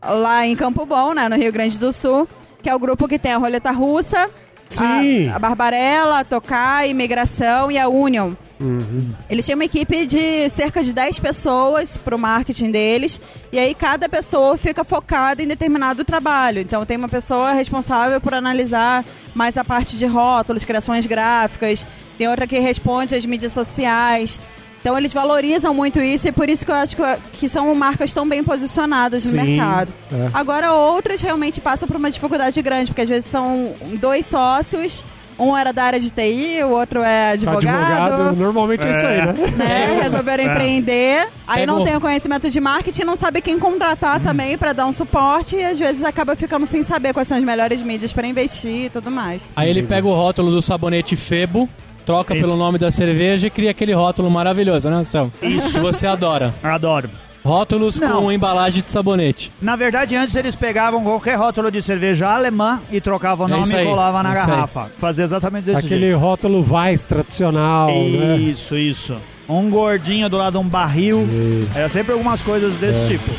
[0.00, 2.28] lá em Campo Bom, né, no Rio Grande do Sul,
[2.64, 4.30] que é o grupo que tem a Roleta Russa,
[4.70, 5.28] Sim.
[5.28, 8.32] a, a Barbarella, a Tokai, Imigração e a Union.
[8.58, 9.12] Uhum.
[9.28, 13.20] Eles têm uma equipe de cerca de 10 pessoas para o marketing deles,
[13.52, 16.60] e aí cada pessoa fica focada em determinado trabalho.
[16.60, 19.04] Então tem uma pessoa responsável por analisar
[19.34, 24.40] mais a parte de rótulos, criações gráficas, tem outra que responde às mídias sociais.
[24.84, 28.12] Então eles valorizam muito isso e por isso que eu acho que, que são marcas
[28.12, 29.90] tão bem posicionadas no Sim, mercado.
[30.12, 30.28] é.
[30.34, 35.02] Agora outras realmente passam por uma dificuldade grande, porque às vezes são dois sócios,
[35.38, 39.24] um era da área de TI, o outro é Advogado, normalmente é, isso aí, É.
[39.24, 39.32] né?
[39.56, 40.00] né?
[40.02, 40.46] Resolveram É.
[40.48, 41.28] empreender.
[41.48, 44.92] Aí não tem o conhecimento de marketing, não sabe quem contratar também pra dar um
[44.92, 48.84] suporte e às vezes acaba ficando sem saber quais são as melhores mídias pra investir
[48.84, 49.48] e tudo mais.
[49.56, 51.66] Aí ele pega o rótulo do sabonete Febo,
[52.06, 52.44] troca Isso.
[52.44, 55.32] pelo nome da cerveja e cria aquele rótulo maravilhoso, né, Anselmo?
[55.42, 55.80] Isso.
[55.80, 56.54] Você adora.
[56.62, 57.08] Adoro.
[57.44, 58.22] Rótulos Não.
[58.22, 59.52] com embalagem de sabonete.
[59.60, 63.82] Na verdade, antes eles pegavam qualquer rótulo de cerveja alemã e trocavam o É nome
[63.82, 64.90] e colavam na é garrafa.
[64.96, 66.18] Fazia exatamente desse Aquele jeito.
[66.18, 68.36] rótulo Vais tradicional, né?
[68.38, 69.16] Isso, isso.
[69.46, 71.28] Um gordinho do lado de um barril.
[71.30, 71.78] Isso.
[71.78, 73.18] Era sempre algumas coisas desse É.
[73.18, 73.30] tipo.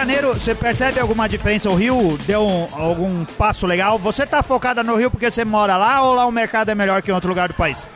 [0.00, 1.68] Janeiro, você percebe alguma diferença?
[1.68, 3.98] O Rio deu um- algum passo legal?
[3.98, 7.02] Você tá focada no Rio porque você mora lá ou lá o mercado é melhor
[7.02, 7.86] que em outro lugar do país?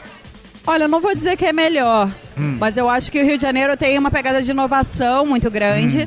[0.66, 3.42] Olha, eu não vou dizer que é melhor, mas eu acho que o Rio de
[3.42, 6.06] Janeiro tem uma pegada de inovação muito grande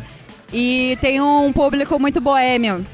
[0.54, 2.86] e tem um público muito boêmio.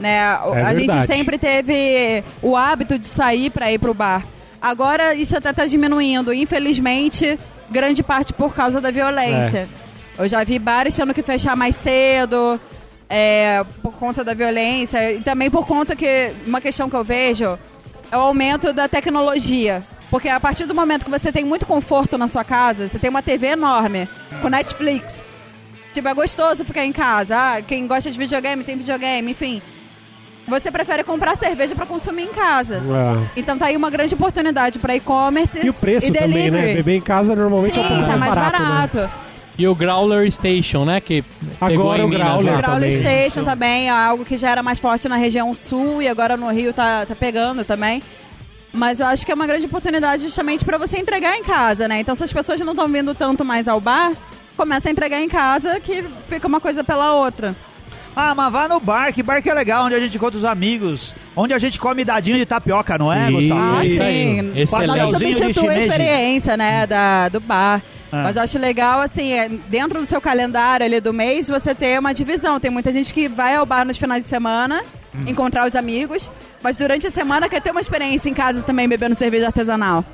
[0.00, 0.20] Né?
[0.20, 1.06] a gente verdade.
[1.06, 4.24] sempre teve o hábito de sair para ir pro bar.
[4.60, 7.38] Agora isso até tá diminuindo, infelizmente,
[7.70, 9.68] grande parte por causa da violência.
[10.22, 12.60] Eu já vi bares tendo que fechar mais cedo,
[13.10, 17.58] é, por conta da violência, e também por conta que uma questão que eu vejo
[18.10, 19.82] é o aumento da tecnologia.
[20.10, 23.10] Porque a partir do momento que você tem muito conforto na sua casa, você tem
[23.10, 24.08] uma TV enorme,
[24.40, 25.24] com Netflix.
[25.92, 27.36] Tipo, é gostoso ficar em casa.
[27.36, 29.60] Ah, quem gosta de videogame tem videogame, enfim.
[30.46, 32.76] Você prefere comprar cerveja para consumir em casa.
[32.76, 33.40] É.
[33.40, 36.74] Então tá aí uma grande oportunidade para e-commerce E o preço e também, né?
[36.74, 39.10] Beber em casa normalmente Sim, é um pouco mais, mais barato, né?
[39.58, 41.00] E o Growler Station, né?
[41.00, 41.22] Que
[41.60, 42.54] pegou Agora em o Minas, Growler.
[42.54, 42.92] O Growler também.
[42.92, 46.50] Station também é algo que já era mais forte na região sul e agora no
[46.50, 48.02] Rio tá, tá pegando também.
[48.72, 52.00] Mas eu acho que é uma grande oportunidade justamente para você entregar em casa, né?
[52.00, 54.12] Então se as pessoas não estão vindo tanto mais ao bar,
[54.56, 57.54] começa a entregar em casa que fica uma coisa pela outra.
[58.14, 60.44] Ah, mas vá no bar, que bar que é legal, onde a gente encontra os
[60.44, 63.30] amigos, onde a gente come dadinho de tapioca, não é.
[63.30, 63.78] Gustavo?
[63.78, 64.12] Ah, Isso aí.
[64.12, 64.52] sim.
[64.54, 64.88] Excelente.
[64.88, 67.82] Nada substitui a experiência, né, da, do bar.
[68.12, 68.24] Ah.
[68.24, 71.98] Mas eu acho legal, assim, é, dentro do seu calendário ali do mês, você ter
[71.98, 72.60] uma divisão.
[72.60, 74.82] Tem muita gente que vai ao bar nos finais de semana,
[75.14, 75.24] Hum.
[75.26, 76.30] encontrar os amigos,
[76.62, 80.04] mas durante a semana quer ter uma experiência em casa também, bebendo cerveja artesanal.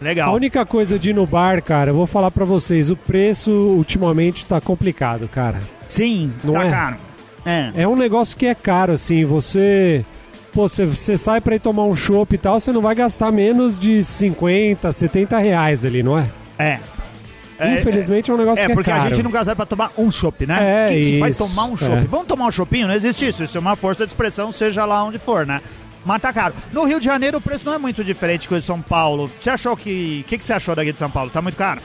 [0.00, 0.34] A Legal.
[0.34, 4.44] única coisa de ir no bar, cara, eu vou falar pra vocês, o preço ultimamente
[4.44, 5.58] tá complicado, cara.
[5.88, 6.70] Sim, Não tá é?
[6.70, 6.96] caro.
[7.46, 7.70] É.
[7.76, 10.04] É um negócio que é caro, assim, você...
[10.52, 13.30] Pô, você, você sai pra ir tomar um chopp e tal, você não vai gastar
[13.30, 16.26] menos de 50, 70 reais ali, não é?
[16.58, 16.78] É.
[17.58, 19.04] É, Infelizmente é um negócio É, que é porque caro.
[19.04, 20.58] a gente nunca sai pra tomar um chopp, né?
[20.60, 21.46] É, Quem que vai isso.
[21.46, 21.92] tomar um chopp?
[21.92, 22.00] É.
[22.02, 22.86] Vamos tomar um choppinho?
[22.88, 23.42] Não existe isso.
[23.44, 25.60] Isso é uma força de expressão, seja lá onde for, né?
[26.04, 26.54] Mas tá caro.
[26.72, 29.30] No Rio de Janeiro o preço não é muito diferente que o de São Paulo.
[29.40, 30.22] Você achou que...
[30.24, 31.30] O que, que você achou daqui de São Paulo?
[31.30, 31.80] Tá muito caro?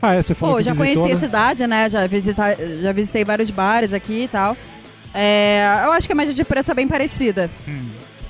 [0.00, 1.20] Ah, é, você falou Pô, que já visitou, conheci a né?
[1.20, 1.90] cidade, né?
[1.90, 4.56] Já, visita, já visitei vários bares aqui e tal.
[5.14, 7.50] É, eu acho que a média de preço é bem parecida.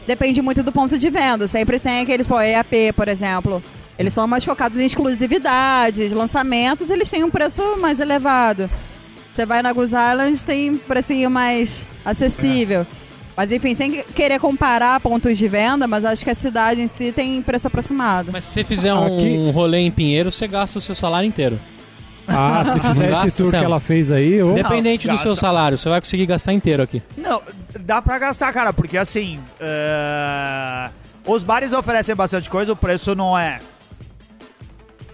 [0.07, 1.49] Depende muito do ponto de venda.
[1.49, 3.63] Sempre tem aqueles, pô, EAP, por exemplo.
[3.99, 8.69] Eles são mais focados em exclusividades, lançamentos, eles têm um preço mais elevado.
[9.33, 12.87] Você vai na Goose Island, tem um precinho mais acessível.
[13.37, 17.11] Mas enfim, sem querer comparar pontos de venda, mas acho que a cidade em si
[17.11, 18.31] tem preço aproximado.
[18.33, 21.59] Mas se você fizer um Aqui- rolê em Pinheiro, você gasta o seu salário inteiro.
[22.27, 25.25] Ah, se fizer Gasta, esse tour que ela fez aí, ô, Independente do gasta.
[25.27, 27.03] seu salário, você vai conseguir gastar inteiro aqui.
[27.19, 27.43] Não,
[27.81, 29.39] dá pra gastar, cara, porque assim.
[29.61, 30.89] é,
[31.27, 33.59] Os bares oferecem bastante coisa, o preço não é.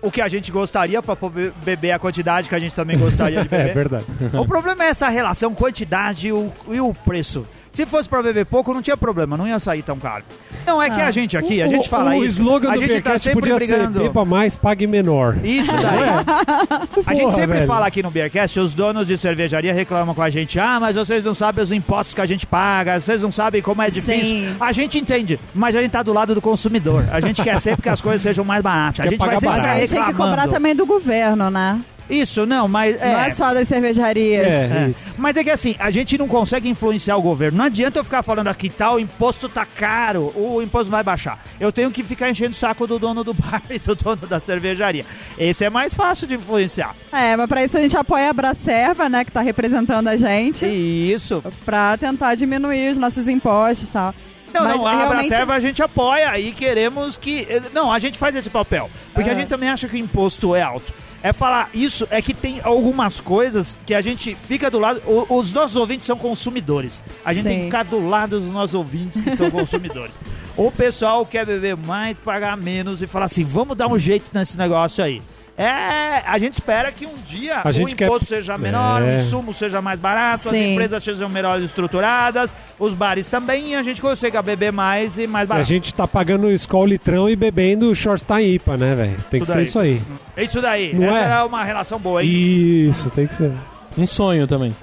[0.03, 3.49] O que a gente gostaria poder beber a quantidade que a gente também gostaria de
[3.55, 3.75] é beber.
[3.75, 4.05] verdade.
[4.33, 7.47] o problema é essa relação quantidade e o, e o preço.
[7.73, 10.25] Se fosse pra beber pouco, não tinha problema, não ia sair tão caro.
[10.67, 11.07] Não, é que Ah.
[11.07, 12.41] a gente aqui, a O- gente fala o, isso.
[12.41, 14.01] O slogan a do gente tá Beercast sempre podia brigando.
[14.13, 15.37] ser mais, pague menor.
[15.45, 17.01] Isso daí.
[17.07, 17.67] A gente Porra, sempre velho.
[17.67, 20.59] fala aqui no Beercast, os donos de cervejaria reclamam com a gente.
[20.59, 23.81] Ah, mas vocês não sabem os impostos que a gente paga, vocês não sabem como
[23.83, 24.25] é difícil.
[24.25, 24.57] Sim.
[24.61, 27.05] A gente entende, mas a gente tá do lado do consumidor.
[27.13, 29.07] A gente quer sempre que as coisas sejam mais baratas.
[29.07, 30.53] A gente vai sempre Mas ficar aí tem que cobrar reclamando.
[30.53, 31.81] também do governo, né?
[32.11, 33.01] Isso, não, mas...
[33.01, 34.47] Não é só das cervejarias.
[34.47, 34.89] É, É.
[34.91, 35.15] isso.
[35.17, 37.59] Mas é que assim, a gente não consegue influenciar o governo.
[37.59, 41.39] Não adianta eu ficar falando aqui, tal, o imposto tá caro, o imposto vai baixar.
[41.61, 44.41] Eu tenho que ficar enchendo o saco do dono do bar e do dono da
[44.41, 45.05] cervejaria.
[45.39, 46.95] Esse é mais fácil de influenciar.
[47.13, 50.67] É, mas pra isso a gente apoia a Bracerva, né, que tá representando a gente,
[50.67, 51.43] Isso.
[51.65, 54.15] pra tentar diminuir os nossos impostos e tal.
[54.53, 57.47] Não, Mas não, a realmente- Abracerva a gente apoia e queremos que...
[57.73, 58.91] Não, a gente faz esse papel.
[59.15, 59.37] Porque a Ah.
[59.37, 60.93] gente também acha que o imposto é alto.
[61.23, 65.03] É falar isso, é que tem algumas coisas que a gente fica do lado.
[65.07, 67.03] o- os nossos ouvintes são consumidores.
[67.25, 67.67] A gente tem que Sim.
[67.67, 70.15] ficar do lado dos nossos ouvintes que são consumidores.
[70.57, 74.57] o pessoal quer beber mais, pagar menos e falar assim: vamos dar um jeito nesse
[74.57, 75.21] negócio aí.
[75.63, 79.17] É, a gente espera que um dia A o gente quer- imposto seja menor, É.
[79.17, 80.73] o insumo seja mais barato, as Sim.
[80.73, 85.49] empresas sejam melhor estruturadas, os bares também, e a gente consiga beber mais e mais
[85.49, 85.69] E a barato.
[85.69, 89.17] gente tá pagando Skol litrão e bebendo Shortstein IPA, né, velho?
[89.31, 89.65] Tem que Tudo ser aí.
[89.65, 90.03] isso aí.
[90.37, 90.95] É isso daí.
[90.95, 91.23] Não Essa é?
[91.25, 92.31] era uma relação boa, hein?
[92.31, 93.53] Isso, tem que ser.
[93.99, 94.75] Um sonho também.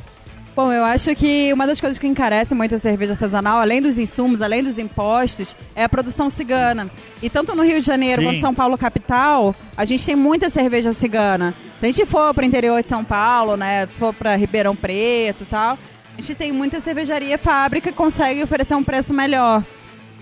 [0.58, 4.00] Bom, eu acho que uma das coisas que encarece muito a cerveja artesanal, além dos
[4.00, 6.90] insumos, além dos impostos, é a produção cigana.
[7.22, 8.28] E tanto no Rio de Janeiro Sim.
[8.28, 11.54] quanto em São Paulo capital, a gente tem muita cerveja cigana.
[11.80, 15.44] Se a gente for para o interior de São Paulo, né, for para Ribeirão Preto
[15.44, 15.78] e tal,
[16.16, 19.64] a gente tem muita cervejaria fábrica que consegue oferecer um preço melhor.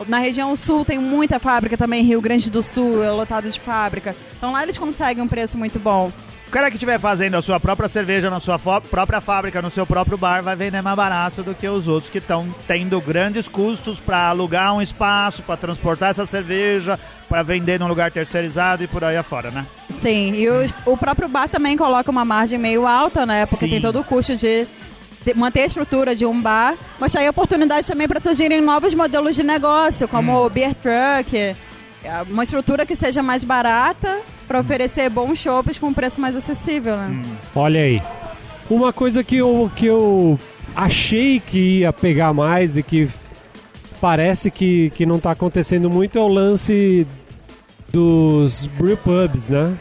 [0.05, 4.13] Na região sul tem muita fábrica também, Rio Grande do Sul é lotado de fábrica.
[4.37, 6.11] Então lá eles conseguem um preço muito bom.
[6.47, 9.85] O cara que estiver fazendo a sua própria cerveja na sua própria fábrica, no seu
[9.85, 13.99] próprio bar, vai vender mais barato do que os outros que estão tendo grandes custos
[13.99, 19.03] para alugar um espaço, para transportar essa cerveja, para vender num lugar terceirizado e por
[19.03, 19.65] aí afora, né?
[19.89, 23.45] Sim, e o, o próprio bar também coloca uma margem meio alta, né?
[23.45, 23.71] Porque Sim.
[23.71, 24.65] tem todo o custo de
[25.35, 29.43] manter a estrutura de um bar, mas aí oportunidade também para surgirem novos modelos de
[29.43, 30.45] negócio, como Hum.
[30.45, 31.55] o beer truck,
[32.29, 36.97] uma estrutura que seja mais barata para oferecer bons shows com um preço mais acessível,
[36.97, 37.07] né?
[37.07, 37.35] Hum.
[37.55, 38.01] Olha aí.
[38.69, 40.39] Uma coisa que eu, que eu
[40.75, 43.09] achei que ia pegar mais e que
[44.01, 47.07] parece que, que não tá acontecendo muito é o lance
[47.91, 49.75] dos brew pubs, né?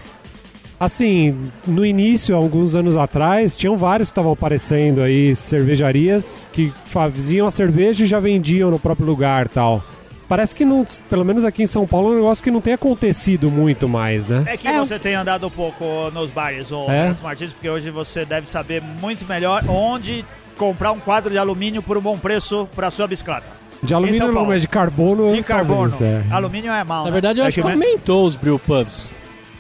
[0.79, 7.47] Assim, no início, alguns anos atrás, tinham vários que estavam aparecendo aí, cervejarias que faziam
[7.47, 9.83] a cerveja e já vendiam no próprio lugar tal.
[10.29, 12.73] Parece que não, pelo menos aqui em São Paulo, é um negócio que não tem
[12.75, 14.43] acontecido muito mais, né?
[14.47, 14.79] É que É.
[14.79, 17.15] você tem andado um pouco nos bares, ô É?
[17.23, 20.25] Martins, porque hoje você deve saber muito melhor onde
[20.57, 23.47] comprar um quadro de alumínio por um bom preço para sua bicicleta.
[23.83, 25.31] De alumínio não, mas de carbono.
[25.35, 25.91] De carbono.
[25.91, 26.35] talvez, é.
[26.35, 27.13] Alumínio é mal, Na né?
[27.13, 29.09] verdade, eu É acho que me- aumentou os brew pubs.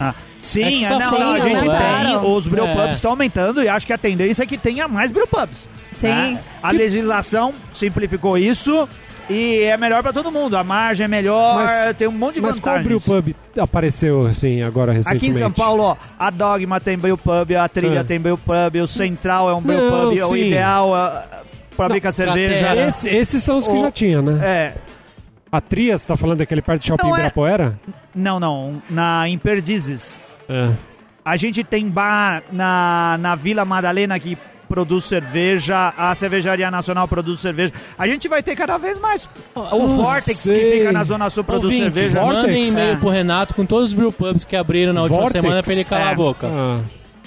[0.01, 1.79] Ah, É Sim, você é, tá não, não, a gente é.
[2.05, 2.91] tem, os brewpubs É.
[2.91, 5.69] estão aumentando e acho que a tendência é que tenha mais brewpubs.
[5.91, 6.09] Sim.
[6.09, 6.41] né?
[6.63, 8.87] A legislação simplificou isso
[9.31, 10.57] e é melhor pra todo mundo.
[10.57, 13.03] A margem é melhor, Mas- tem um monte de Mas qual vantagens.
[13.05, 15.25] brewpub apareceu assim agora recentemente?
[15.27, 18.05] Aqui em São Paulo, ó, a Dogma tem brewpub, a Trilha É.
[18.05, 20.47] tem brewpub, o Central é um brewpub, o sim.
[20.49, 21.25] Ideal é,
[21.77, 22.59] fabrica cerveja.
[22.61, 22.89] Cratera.
[22.89, 24.41] Esse- esses são os que O- já tinha, né?
[24.43, 24.75] É,
[25.53, 27.79] A Trias, tá falando daquele perto de shopping Não, é- Ibirapuera?
[28.13, 30.21] não, não, na em Perdizes.
[30.49, 30.71] É.
[31.25, 34.37] A gente tem bar na, na Vila Madalena que
[34.75, 37.73] produz cerveja, a Cervejaria Nacional produz cerveja.
[37.97, 39.31] A gente vai ter cada vez mais.
[39.55, 40.79] O não Vortex que sei.
[40.79, 42.21] fica na Zona Sul produz Ouvintes, cerveja.
[42.21, 42.43] Vortex?
[42.45, 42.97] mandem e-mail É.
[42.97, 45.41] pro Renato com todos os brew pubs que abriram na última Vortex?
[45.45, 46.13] semana pra ele calar É.
[46.13, 46.47] a boca.
[46.49, 46.81] Ah.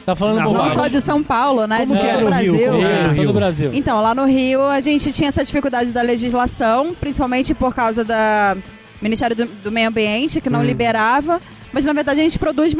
[0.06, 1.80] Tá falando Não, Não só de São Paulo, né?
[1.80, 2.30] Como de que é todo o Rio?
[2.30, 2.72] Brasil.
[2.72, 3.30] Como É, todo Rio?
[3.30, 3.70] o Brasil.
[3.74, 8.56] Então, lá no Rio a gente tinha essa dificuldade da legislação, principalmente por causa da
[9.02, 11.40] Ministério do, do Meio Ambiente, que não liberava.
[11.72, 12.74] Mas na verdade a gente produz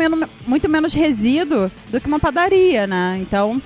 [0.48, 3.18] muito menos resíduo do que uma padaria, né?
[3.22, 3.62] Então,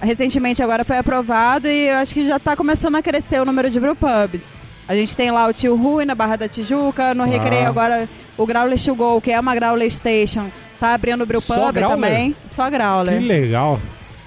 [0.00, 3.68] recentemente agora foi aprovado e eu acho que já está começando a crescer o número
[3.70, 4.42] de brewpubs.
[4.88, 8.44] A gente tem lá o Tio Rui na Barra da Tijuca, no Recreio agora o
[8.46, 11.94] Growler to Go, que é uma Growler Station, tá abrindo o brewpub Só Growler?
[11.96, 12.36] também.
[12.46, 13.20] Só Que Growler.
[13.20, 13.80] legal.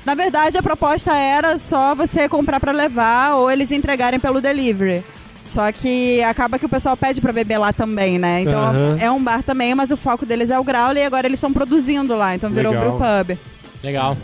[0.05, 5.03] Na verdade, a proposta era só você comprar pra levar ou eles entregarem pelo delivery.
[5.47, 8.41] Só que acaba que o pessoal pede pra beber lá também, né?
[8.41, 8.97] Então Aham.
[8.99, 11.53] é um bar também, mas o foco deles é o Growler e agora eles estão
[11.53, 12.97] produzindo lá, então virou Legal.
[12.97, 13.39] brew pub.
[13.83, 14.17] Legal.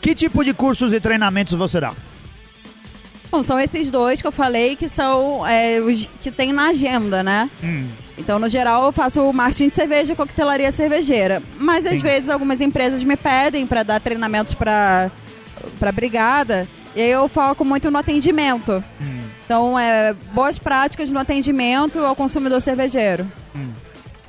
[0.00, 1.92] Que tipo de cursos e treinamentos você dá?
[3.30, 7.22] Bom, são esses dois que eu falei que são é, os que tem na agenda,
[7.22, 7.50] né?
[7.62, 7.88] Hum.
[8.16, 11.42] Então, no geral, eu faço marketing de cerveja e coquetelaria cervejeira.
[11.58, 11.98] Mas, às Sim.
[11.98, 15.10] vezes, algumas empresas me pedem para dar treinamentos para
[15.80, 16.68] para brigada.
[16.94, 18.84] E aí eu foco muito no atendimento.
[19.02, 19.20] Hum.
[19.44, 23.30] Então, é, boas práticas no atendimento ao consumidor cervejeiro.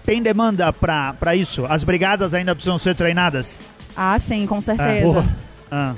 [0.05, 1.65] Tem demanda pra isso?
[1.67, 3.57] As brigadas ainda precisam ser treinadas?
[3.95, 5.05] Ah, sim, com certeza.
[5.05, 5.35] Porra.
[5.71, 5.93] Ah.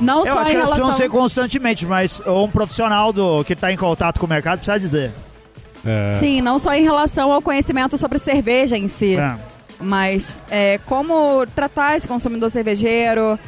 [0.00, 0.86] Não Eu só acho em que elas relação...
[0.86, 4.78] precisam ser constantemente, mas um profissional do, que está em contato com o mercado precisa
[4.78, 5.12] dizer.
[5.84, 6.12] É.
[6.12, 9.16] Sim, não só em relação ao conhecimento sobre cerveja em si.
[9.16, 9.36] É.
[9.80, 13.38] Mas é, como tratar esse consumidor cervejeiro,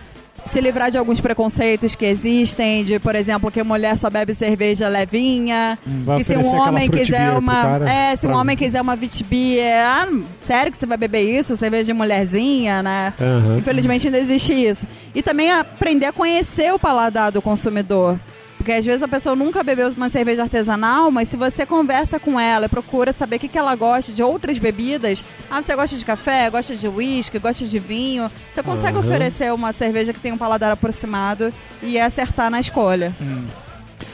[0.45, 4.89] se livrar de alguns preconceitos que existem, de, por exemplo, que mulher só bebe cerveja
[4.89, 7.63] levinha, Vai e se um aquela homem quiser uma.
[7.63, 10.09] cara, é, se um homem quiser uma vitibia, ah,
[10.45, 11.57] sério que você vai beber isso?
[11.57, 13.13] Cerveja de mulherzinha, né?
[13.21, 13.59] Aham.
[13.59, 14.87] Infelizmente ainda existe isso.
[15.15, 18.19] E também aprender a conhecer o paladar do consumidor.
[18.65, 22.41] Porque às vezes a pessoa nunca bebeu uma cerveja artesanal, mas se você conversa com
[22.41, 25.99] ela e procura saber o que, que ela gosta de outras bebidas, ah, você gosta
[25.99, 29.07] de café, gosta de uísque, gosta de vinho, você consegue Aham.
[29.07, 33.13] oferecer uma cerveja que tem um paladar aproximado e acertar na escolha.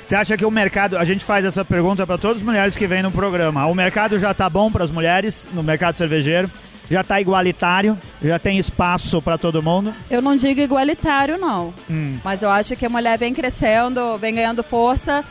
[0.04, 2.88] Você acha que o mercado, a gente faz essa pergunta para todas as mulheres que
[2.88, 3.66] vêm no programa.
[3.66, 6.50] O mercado já tá bom para as mulheres no mercado cervejeiro?
[6.90, 7.96] Já tá igualitário?
[8.22, 9.94] Já tem espaço para todo mundo?
[10.10, 11.72] Eu não digo igualitário, não.
[11.88, 12.18] Hum.
[12.24, 15.24] Mas eu acho que a mulher vem crescendo, vem ganhando força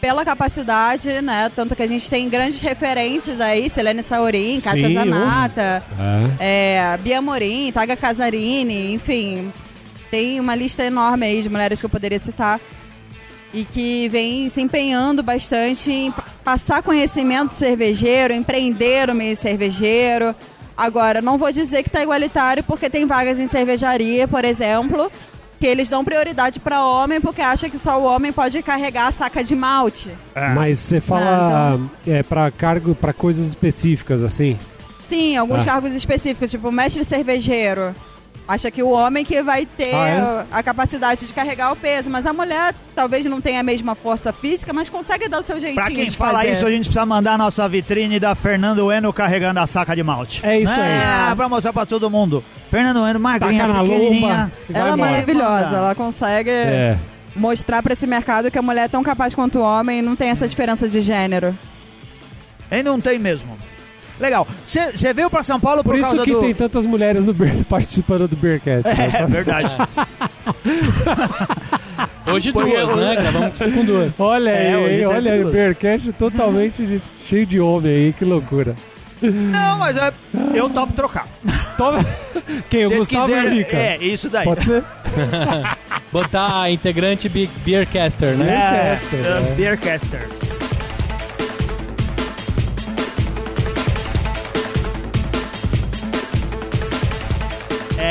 [0.00, 1.50] pela capacidade, né?
[1.56, 5.82] Tanto que a gente tem grandes referências aí, Selene Saurin, Kátia Sim, Zanata,
[6.38, 6.76] É.
[6.94, 9.50] é, Bia Morim, Taga Casarini, enfim.
[10.10, 12.60] Tem uma lista enorme aí de mulheres que eu poderia citar.
[13.52, 20.34] E que vem se empenhando bastante em pa- passar conhecimento cervejeiro, empreender o meio cervejeiro.
[20.78, 25.10] Agora, não vou dizer que está igualitário, porque tem vagas em cervejaria, por exemplo,
[25.58, 29.10] que eles dão prioridade para homem, porque acham que só o homem pode carregar a
[29.10, 30.08] saca de malte.
[30.36, 30.50] É.
[30.50, 34.56] Mas você fala é, para cargo, para coisas específicas, assim?
[35.02, 35.72] Sim, alguns Ah.
[35.72, 37.92] cargos específicos, tipo mestre cervejeiro.
[38.48, 40.56] Acha que o homem que vai ter Ah, é?
[40.56, 44.32] a capacidade de carregar o peso, mas a mulher talvez não tenha a mesma força
[44.32, 46.52] física, mas consegue dar o seu jeitinho Pra quem de fala fazer.
[46.54, 50.02] isso, a gente precisa mandar a nossa vitrine da Fernando Eno carregando a saca de
[50.02, 50.40] malte.
[50.46, 51.30] É isso aí.
[51.30, 52.42] É, pra mostrar pra todo mundo.
[52.70, 54.50] Fernando Eno, magrinha, Taca na pequenininha.
[54.68, 54.78] lomba.
[54.80, 56.98] Ela é maravilhosa, ela consegue É.
[57.36, 60.16] mostrar pra esse mercado que a mulher é tão capaz quanto o homem e não
[60.16, 61.54] tem essa diferença de gênero.
[62.70, 63.54] E não tem mesmo.
[64.20, 64.46] Legal.
[64.64, 66.40] Você veio pra São Paulo por, Por isso que do...
[66.40, 68.88] tem tantas mulheres no Beer, participando do Beercast.
[68.88, 69.32] né, É, sabe?
[69.32, 69.76] verdade.
[72.30, 73.16] Hoje duas, eu- né?
[73.16, 74.20] Gravamos com duas.
[74.20, 75.54] Olha É, aí, olha aí, o duas.
[75.54, 78.74] Beercast totalmente de- cheio de homem aí, que loucura.
[79.22, 80.12] não, mas é,
[80.54, 81.26] eu topo trocar.
[81.76, 82.04] Toma.
[82.68, 82.84] Quem?
[82.86, 83.76] O Gustavo o quiserem- Mica?
[83.76, 84.44] É, isso daí.
[84.44, 84.84] Pode ser?
[86.12, 88.46] Botar a integrante Beercaster, né?
[88.46, 89.52] É, Beercaster, os é.
[89.54, 90.38] Beercasters.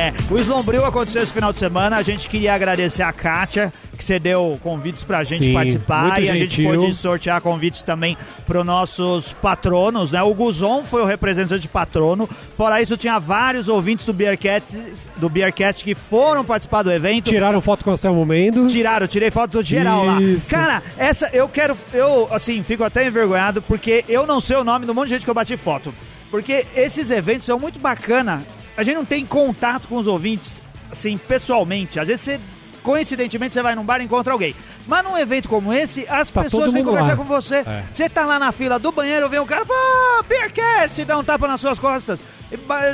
[0.07, 1.97] É, o Slombril aconteceu esse final de semana.
[1.97, 6.21] A gente queria agradecer a Kátia, que cedeu convites pra gente Sim, participar.
[6.21, 6.81] E a gente gentil.
[6.81, 8.15] pôde sortear convites também
[8.45, 10.21] para nossos patronos, né?
[10.23, 12.27] O Guzon foi o representante patrono.
[12.55, 14.77] Fora isso, tinha vários ouvintes do Beercast,
[15.17, 17.29] do Beercast que foram participar do evento.
[17.29, 18.67] Tiraram foto com o Anselmo Mendo.
[18.67, 20.55] Tiraram, tirei foto do geral Isso.
[20.55, 20.61] lá.
[20.61, 21.75] Cara, essa eu quero.
[21.93, 25.25] Eu, assim, fico até envergonhado porque eu não sei o nome do monte de gente
[25.25, 25.93] que eu bati foto.
[26.31, 28.41] Porque esses eventos são muito bacana.
[28.77, 30.61] A gente não tem contato com os ouvintes,
[30.91, 31.99] assim, pessoalmente.
[31.99, 32.39] Às vezes você.
[32.83, 34.55] Coincidentemente, você vai num bar e encontra alguém.
[34.87, 37.15] Mas num evento como esse, as Tá pessoas vêm conversar lá.
[37.17, 37.55] com você.
[37.57, 37.83] É.
[37.91, 39.73] Você tá lá na fila do banheiro, vem um cara, pô,
[40.29, 42.19] Beercast, dá um tapa nas suas costas.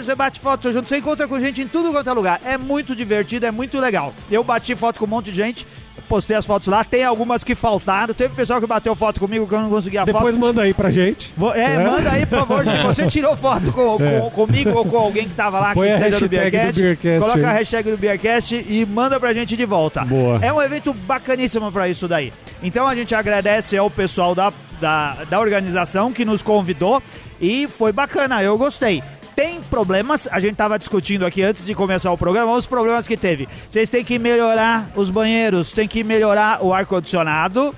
[0.03, 2.41] Você bate foto junto, você encontra com gente em tudo quanto é lugar.
[2.43, 4.15] É muito divertido, é muito legal.
[4.31, 5.67] Eu bati foto com um monte de gente,
[6.13, 8.13] postei as fotos lá, tem algumas que faltaram.
[8.13, 10.39] Teve pessoal que bateu foto comigo que eu não consegui a Depois foto.
[10.39, 11.33] manda aí pra gente.
[11.35, 11.79] Vou- é, É.
[11.79, 14.29] manda aí, por favor, se você tirou foto com, com- É.
[14.29, 16.81] comigo ou com alguém que tava lá, Põe que a seja do hashtag do Beercast,
[16.81, 17.57] Beercast coloca a aí.
[17.57, 20.05] hashtag do Beercast e manda pra gente de volta.
[20.05, 20.37] Boa.
[20.41, 22.31] É um evento bacaníssimo pra isso daí.
[22.61, 27.01] Então a gente agradece ao pessoal da, da, da organização que nos convidou
[27.41, 29.01] e foi bacana, eu gostei.
[29.43, 33.17] Tem problemas, a gente tava discutindo aqui antes de começar o programa, os problemas que
[33.17, 33.45] teve.
[33.69, 37.75] Vocês têm que melhorar os banheiros, tem que melhorar o ar-condicionado.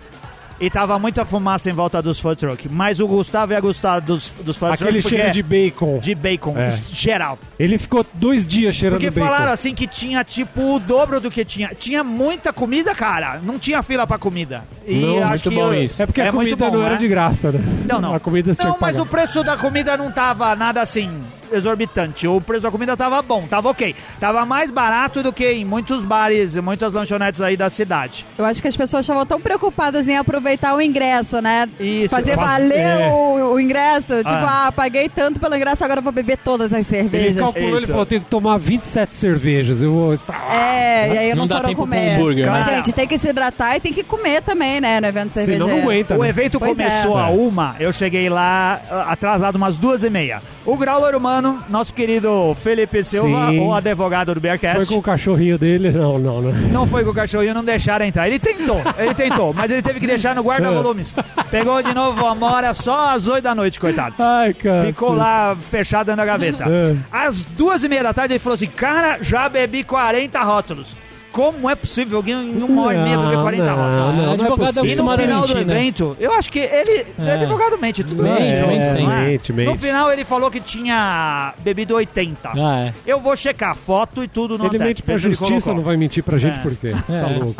[0.57, 2.69] e tava muita fumaça em volta dos food truck.
[2.71, 5.97] Mas o Gustavo ia gostar dos, dos food Aquele truck porque cheiro é de bacon.
[5.99, 6.71] de bacon, É.
[6.93, 7.37] geral.
[7.59, 9.25] Ele ficou dois dias cheirando Porque bacon.
[9.33, 11.71] falaram assim que tinha tipo o dobro do que tinha.
[11.77, 13.41] Tinha muita comida, cara.
[13.43, 14.63] Não tinha fila pra comida.
[14.87, 16.01] E Não, acho muito que bom eu- isso.
[16.01, 16.99] É porque a muito comida bom, não era né?
[16.99, 17.59] de graça, né?
[17.85, 18.15] Não, não.
[18.15, 19.01] A comida Não, mas pagar.
[19.01, 21.19] o preço da comida não tava nada assim
[21.51, 22.27] exorbitante.
[22.27, 23.95] O preço da comida tava bom, tava ok.
[24.19, 28.25] Tava mais barato do que em muitos bares e muitas lanchonetes aí da cidade.
[28.37, 31.67] Eu acho que as pessoas estavam tão preocupadas em aproveitar o ingresso, né?
[31.79, 32.09] Isso.
[32.09, 33.07] Fazer Faz- valer é.
[33.09, 34.17] o, o ingresso.
[34.17, 34.67] Tipo, Ah.
[34.67, 37.37] ah, paguei tanto pelo ingresso, agora eu vou beber todas as Ele cervejas.
[37.37, 37.87] calculou, ele Isso.
[37.87, 39.81] falou, tem que tomar 27 cervejas.
[39.81, 40.35] Eu vou estar.
[40.53, 42.01] É, e aí não, Não dá foram tempo comer.
[42.15, 42.75] pro hambúrguer, Mas, né?
[42.77, 44.99] gente, tem que se hidratar e tem que comer também, né?
[45.01, 45.63] No evento cervejeiro.
[45.65, 46.15] Senão não aguenta.
[46.15, 46.29] O né?
[46.29, 47.23] evento Pois começou é.
[47.23, 50.41] a uma, eu cheguei lá ah, atrasado umas duas e meia.
[50.65, 53.59] O Grauler Humano, nosso querido Felipe Silva, Sim.
[53.59, 54.77] o advogado do Bearcast.
[54.77, 55.91] Foi com o cachorrinho dele?
[55.91, 56.69] Não, não, né?
[56.71, 58.27] Não foi com o cachorrinho, não deixaram entrar.
[58.27, 61.15] Ele tentou, ele tentou, mas ele teve que deixar no guarda-volumes.
[61.51, 64.15] Pegou de novo a mora só às oito da noite, coitado.
[64.17, 64.87] Ai, cara.
[64.87, 66.65] Ficou lá fechado da gaveta.
[66.67, 66.95] É.
[67.11, 70.95] Às duas e meia da tarde ele falou assim: Cara, já bebi 40 rótulos.
[71.35, 74.15] Como é possível alguém em uma hora e meia beber 40 Não, rótulos?
[74.15, 74.69] não, não é advogado é.
[74.69, 75.61] E no acostumado a final do né?
[75.61, 77.07] evento, eu acho que ele.
[77.19, 77.31] É.
[77.33, 79.21] Advogado mente, tudo Mente, mente, mente, não é?
[79.25, 79.67] Mente, mente.
[79.69, 82.51] No final ele falou que tinha bebido 80.
[82.55, 82.93] Ah, é.
[83.05, 86.37] Eu vou checar foto e tudo no Ele mente pra justiça, não vai mentir pra
[86.37, 86.61] gente É.
[86.61, 86.91] por quê?
[86.91, 87.21] Você É.
[87.21, 87.55] tá louco.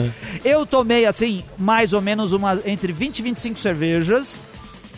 [0.42, 4.40] Eu tomei, assim, mais ou menos uma, entre 20 e 25 cervejas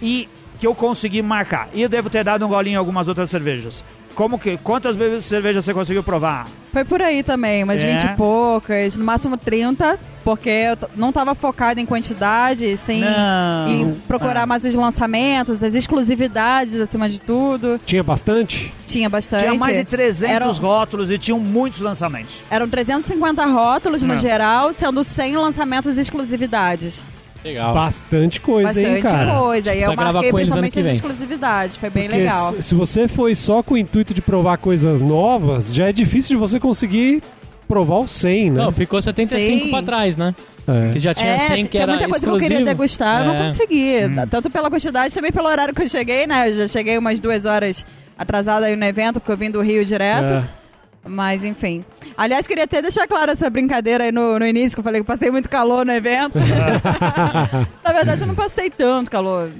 [0.01, 0.29] e
[0.61, 1.69] que eu consegui marcar.
[1.75, 3.83] E eu devo ter dado um golinho em algumas outras cervejas.
[4.15, 6.47] Como que, quantas cervejas você conseguiu provar?
[6.73, 7.87] Foi por aí também, umas É?
[7.95, 13.01] 20 e poucas, no máximo 30, porque eu não tava focada em quantidade, sim.
[13.01, 13.69] Não.
[13.69, 14.47] Em procurar Ah.
[14.47, 17.81] mais os lançamentos, as exclusividades acima de tudo.
[17.85, 18.73] Tinha bastante?
[18.87, 19.41] Tinha bastante.
[19.45, 22.43] Tinha mais de 300 Eram- rótulos e tinham muitos lançamentos.
[22.51, 27.03] Eram 350 rótulos no geral, sendo 100 lançamentos e exclusividades.
[27.45, 27.73] Legal.
[27.75, 29.39] Bastante coisa, hein, Bastante cara?
[29.41, 29.75] coisa.
[29.75, 31.77] E eu marquei principalmente as exclusividades.
[31.77, 32.55] Foi bem Porque legal.
[32.61, 36.41] se, você foi só com o intuito de provar coisas novas, já é difícil de
[36.41, 37.23] você conseguir
[37.67, 38.63] provar o 100, né?
[38.65, 39.71] Não, ficou 75 Sim.
[39.71, 40.35] pra trás, né?
[40.69, 40.93] É.
[40.93, 42.39] Que já tinha é, 100 que tinha era muita coisa exclusivo.
[42.39, 43.35] que eu queria degustar, eu É.
[43.39, 43.95] não consegui.
[44.07, 44.27] Hum.
[44.29, 46.51] Tanto pela quantidade, também pelo horário que eu cheguei, né?
[46.51, 47.85] Eu já cheguei umas duas horas
[48.19, 50.33] atrasada aí no evento, porque eu vim do Rio direto.
[50.33, 50.45] É.
[51.05, 51.85] Mas, enfim.
[52.17, 55.03] Aliás, queria até deixar claro essa brincadeira aí no, no início, que eu falei que
[55.03, 56.35] eu passei muito calor no evento.
[57.83, 59.51] Na verdade, eu não passei tanto calor.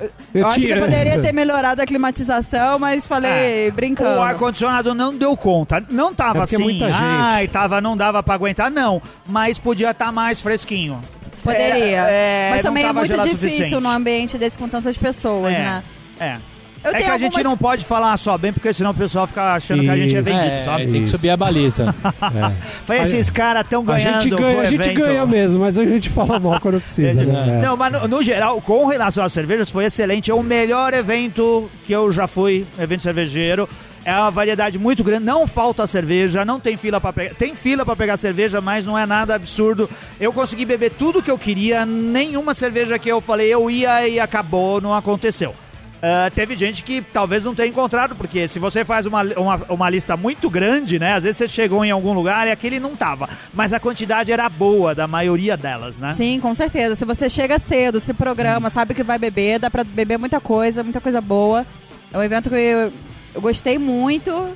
[0.00, 0.10] Eu,
[0.42, 3.70] Eu acho que eu poderia ter melhorado a climatização, mas falei É.
[3.72, 4.18] brincando.
[4.18, 5.84] O ar-condicionado não deu conta.
[5.90, 6.96] Não tava É é assim, muita gente.
[7.02, 9.02] ai, tava, não dava pra aguentar, não.
[9.28, 11.00] Mas podia estar mais fresquinho.
[11.42, 12.06] Poderia.
[12.08, 15.58] É, é, mas também é muito difícil num ambiente desse com tantas pessoas, É.
[15.58, 15.82] né?
[16.20, 16.36] É.
[16.82, 19.26] Eu é que a gente algumas- não pode falar só bem, porque senão o pessoal
[19.26, 20.24] fica achando que a gente é Isso.
[20.30, 20.82] vendido, É, sabe?
[20.84, 21.10] tem que Isso.
[21.16, 21.94] subir a baliza.
[22.30, 22.62] É.
[22.86, 26.08] Foi esses caras tão A ganhando gente ganha, a gente ganha mesmo, mas a gente
[26.08, 27.58] fala mal quando precisa, né?
[27.58, 27.66] É.
[27.66, 30.30] Não, mas no, no geral, com relação às cervejas, foi excelente.
[30.30, 33.68] É o melhor evento que eu já fui, evento cervejeiro.
[34.02, 37.34] É uma variedade muito grande, não falta cerveja, não tem fila para pegar.
[37.34, 39.90] Tem fila para pegar cerveja, mas não é nada absurdo.
[40.18, 44.18] Eu consegui beber tudo que eu queria, nenhuma cerveja que eu falei eu ia e
[44.18, 45.54] acabou, não aconteceu.
[46.02, 49.90] Ah, teve gente que talvez não tenha encontrado, porque se você faz uma, uma, uma
[49.90, 51.12] lista muito grande, né?
[51.14, 53.28] Às vezes você chegou em algum lugar e aquele não tava.
[53.52, 56.10] Mas a quantidade era boa da maioria delas, né?
[56.12, 56.96] Sim, com certeza.
[56.96, 60.82] Se você chega cedo, se programa, sabe que vai beber, dá pra beber muita coisa,
[60.82, 61.66] muita coisa boa.
[62.12, 62.90] É um evento que eu,
[63.34, 64.48] eu gostei muito.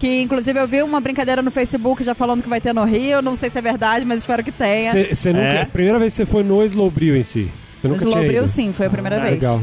[0.00, 3.20] Que inclusive eu vi uma brincadeira no Facebook já falando que vai ter no Rio.
[3.22, 4.92] Não sei se é verdade, mas espero que tenha.
[4.92, 5.62] Cê- cê nunca, É?
[5.62, 7.50] a primeira vez que você foi no Slowbril em si?
[7.76, 8.46] Você No nunca tinha ido?
[8.48, 9.32] sim, foi a primeira Ah, vez.
[9.34, 9.60] Legal.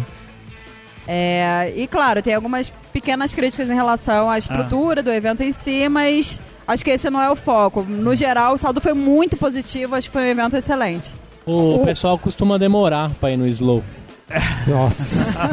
[1.08, 5.88] É, e claro, tem algumas pequenas críticas em relação à estrutura do evento em si,
[5.88, 7.84] mas acho que esse não é o foco.
[7.84, 11.14] No geral, o saldo foi muito positivo, acho que foi um evento excelente.
[11.46, 13.84] O pessoal costuma demorar pra ir no slow.
[14.68, 15.50] Nossa.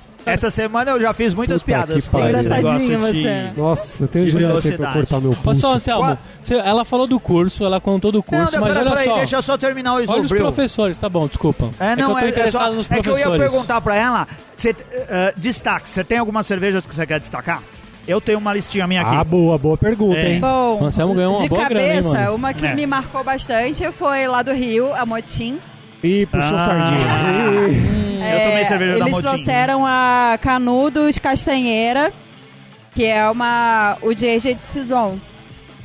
[0.26, 2.36] Essa semana eu já fiz muitas Puta piadas que com pariu.
[2.36, 3.22] esse Engraçadinho negócio de...
[3.22, 3.50] você.
[3.60, 4.92] Nossa, eu tenho De aqui pra velocidade.
[4.92, 5.60] cortar meu Ô, pulso.
[5.60, 8.90] só, Anselmo, você- ela falou do curso, ela contou do curso, não, mas pera, olha
[8.96, 9.16] peraí, só.
[9.16, 11.70] deixa eu só terminar o Olha os professores, tá bom, desculpa.
[11.80, 13.40] É, não, que eu tô é, é, interessado só, nos é que eu professores.
[13.42, 17.62] ia perguntar pra ela, cê, eh, destaque, você tem algumas cervejas que você quer destacar?
[18.06, 19.14] Eu tenho uma listinha minha aqui.
[19.14, 20.34] Ah, boa, boa pergunta, É.
[20.34, 20.40] hein?
[20.40, 22.74] Bom, Anselmo ganhou uma de boa grana, hein, cabeça, uma que É.
[22.74, 25.58] me marcou bastante foi lá do Rio, a Motim.
[26.02, 26.58] Ih, puxou Ah.
[26.58, 28.00] sardinha.
[28.20, 28.32] Ih.
[28.44, 32.12] Eu tomei cerveja da É, Eles trouxeram a Canudos Castanheira,
[32.94, 35.18] que é uma o de de Saison.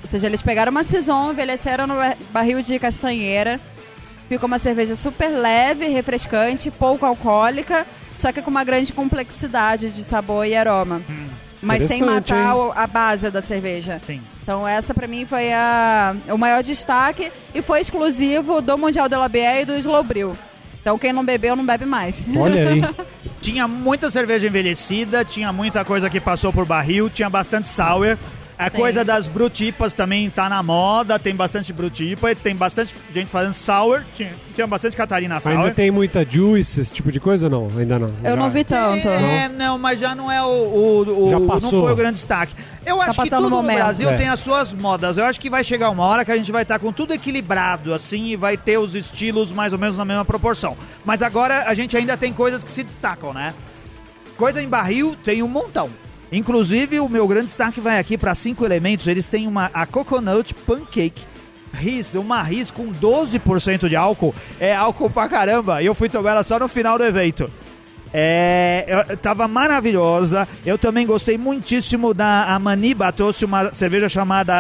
[0.02, 3.60] Ou seja, eles pegaram uma Saison, envelheceram no bar- barril de castanheira.
[4.30, 7.86] Ficou uma cerveja super leve, refrescante, pouco alcoólica,
[8.18, 11.02] só que com uma grande complexidade de sabor e aroma.
[11.62, 12.72] mas sem matar hein?
[12.76, 14.00] a base da cerveja.
[14.06, 14.22] Sim.
[14.44, 19.16] Então essa pra mim foi a, o maior destaque e foi exclusivo do Mundial de
[19.16, 20.36] la Bière e do Slow Brew.
[20.86, 22.24] Então quem não bebeu não bebe mais.
[22.38, 22.82] Olha aí.
[23.42, 28.16] Tinha muita cerveja envelhecida, tinha muita coisa que passou por barril, tinha bastante sour.
[28.58, 28.78] A Sim.
[28.78, 33.54] coisa das brutipas também tá na moda, tem bastante brutipa, e tem bastante gente fazendo
[33.54, 35.58] sour, tinha, tinha bastante Catarina sour.
[35.58, 37.78] Ainda tem muita juice, esse tipo de coisa ou não?
[37.80, 38.08] Ainda não.
[38.24, 39.08] Eu Já- não vi tanto.
[39.10, 40.46] É, não, mas já não é o.
[40.48, 41.84] o, o- Já não passou.
[41.84, 42.54] foi o grande destaque.
[42.86, 43.76] Eu acho que tudo o no momento.
[43.78, 44.16] Brasil É.
[44.16, 45.18] tem as suas modas.
[45.18, 47.94] Eu acho que vai chegar uma hora que a gente vai estar com tudo equilibrado,
[47.94, 50.78] assim, e vai ter os estilos mais ou menos na mesma proporção.
[51.04, 53.54] Mas agora a gente ainda tem coisas que se destacam, né?
[54.38, 55.90] Coisa em barril tem um montão.
[56.38, 59.08] Inclusive, o meu grande destaque vai aqui para cinco elementos.
[59.08, 61.22] Eles têm uma a Coconut Pancake.
[61.74, 64.34] Riz, uma Riz com 12% de álcool.
[64.60, 65.82] É álcool pra caramba.
[65.82, 67.50] E eu fui tomar ela só no final do evento.
[68.14, 70.48] É, eu- tava maravilhosa.
[70.66, 73.12] Eu também gostei muitíssimo da Amaniba.
[73.12, 74.54] Trouxe uma cerveja chamada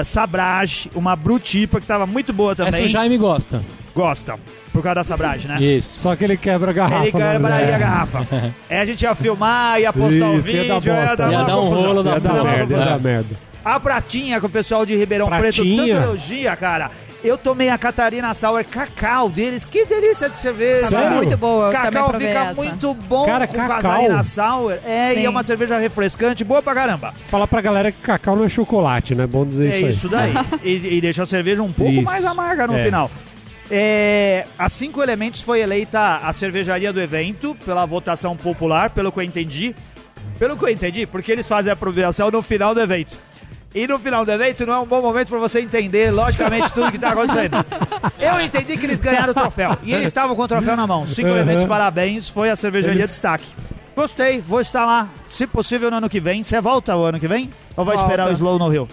[0.00, 2.72] ah, Sabrage, uma Brutipa, que tava muito boa também.
[2.72, 3.62] Essa o Jaime gosta.
[3.94, 4.36] Gosta,
[4.72, 5.62] por causa da Sabrage, né?
[5.62, 5.98] Isso.
[5.98, 7.06] Só que ele quebra a garrafa.
[7.08, 7.32] Ele né?
[7.32, 8.26] quebraria a garrafa.
[8.68, 11.22] É, a gente ia filmar, ia postar o Isso, ia vídeo, dar bosta.
[11.24, 12.84] Ia uma dar um rolo da Ia dar merda, ia É.
[12.86, 13.36] dar merda.
[13.64, 15.94] A pratinha que o pessoal de Ribeirão Preto Pratinha?
[15.94, 16.90] tanto elogia, cara.
[17.22, 19.64] Eu tomei a Catarina Sour Cacau deles.
[19.64, 20.88] Que delícia de cerveja.
[20.88, 21.04] Sério?
[21.04, 22.54] Tava muito boa, Cacau fica essa.
[22.54, 23.76] muito bom Cara, com cacau.
[23.76, 24.72] Catarina Sour.
[24.84, 25.26] É, e Sim.
[25.26, 27.14] é uma cerveja refrescante, boa pra caramba.
[27.28, 29.24] Fala pra galera que cacau não é chocolate, né?
[29.28, 29.90] Bom dizer É isso aí.
[29.92, 30.32] isso daí.
[30.64, 32.02] e, e deixa a cerveja um pouco Isso.
[32.02, 32.84] mais amarga no É.
[32.86, 33.08] final.
[33.74, 39.18] É, a Cinco Elementos foi eleita a cervejaria do evento pela votação popular, pelo que
[39.18, 39.74] eu entendi.
[40.38, 43.16] Pelo que eu entendi, porque eles fazem a aprovação no final do evento.
[43.74, 46.90] E no final do evento não é um bom momento para você entender, logicamente, tudo
[46.90, 47.64] que está acontecendo.
[48.20, 49.78] Eu entendi que eles ganharam o troféu.
[49.82, 51.06] E eles estavam com o troféu na mão.
[51.06, 51.36] Cinco Uhum.
[51.36, 52.28] elementos, parabéns.
[52.28, 53.46] Foi a cervejaria Eles- destaque.
[53.96, 56.42] Gostei, vou estar lá, se possível, no ano que vem.
[56.44, 57.48] Você volta o ano que vem?
[57.74, 58.10] Ou vai Volta.
[58.10, 58.86] esperar o Slow no Rio?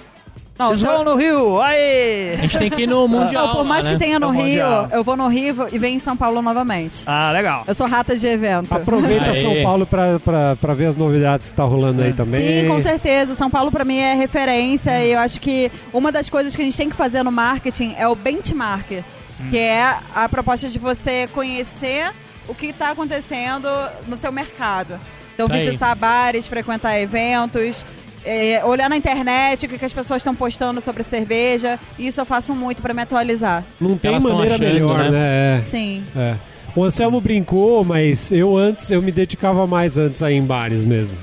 [0.60, 1.62] Não, eu- Slow no Rio!
[1.62, 2.34] Aê!
[2.34, 3.48] A gente tem que ir no Mundial.
[3.48, 4.06] Não, por mais lá, que né?
[4.06, 4.88] tenha no É o Rio, Mundial.
[4.92, 7.04] eu vou no Rio e venho em São Paulo novamente.
[7.08, 7.64] Ah, legal.
[7.66, 8.74] Eu sou rata de evento.
[8.74, 9.34] Aproveita Aê.
[9.42, 12.62] São Paulo pra, pra, pra ver as novidades que tá rolando aí também.
[12.62, 13.36] Sim, com certeza.
[13.36, 16.66] São Paulo pra mim é referência e eu acho que uma das coisas que a
[16.66, 19.02] gente tem que fazer no marketing é o benchmark,
[19.50, 22.12] que é a proposta de você conhecer
[22.50, 23.70] o que está acontecendo
[24.08, 25.00] no seu mercado.
[25.36, 25.64] Então, aí.
[25.64, 27.86] visitar bares, frequentar eventos,
[28.26, 31.80] é, olhar na internet o que, que as pessoas estão postando sobre cerveja.
[31.98, 33.64] Isso eu faço muito para me atualizar.
[33.80, 35.10] Não tem Elas maneira achando, melhor, né?
[35.56, 35.62] né?
[35.62, 36.04] Sim.
[36.16, 36.36] É, é.
[36.76, 41.16] O Anselmo brincou, mas eu antes, eu me dedicava mais antes aí em bares mesmo.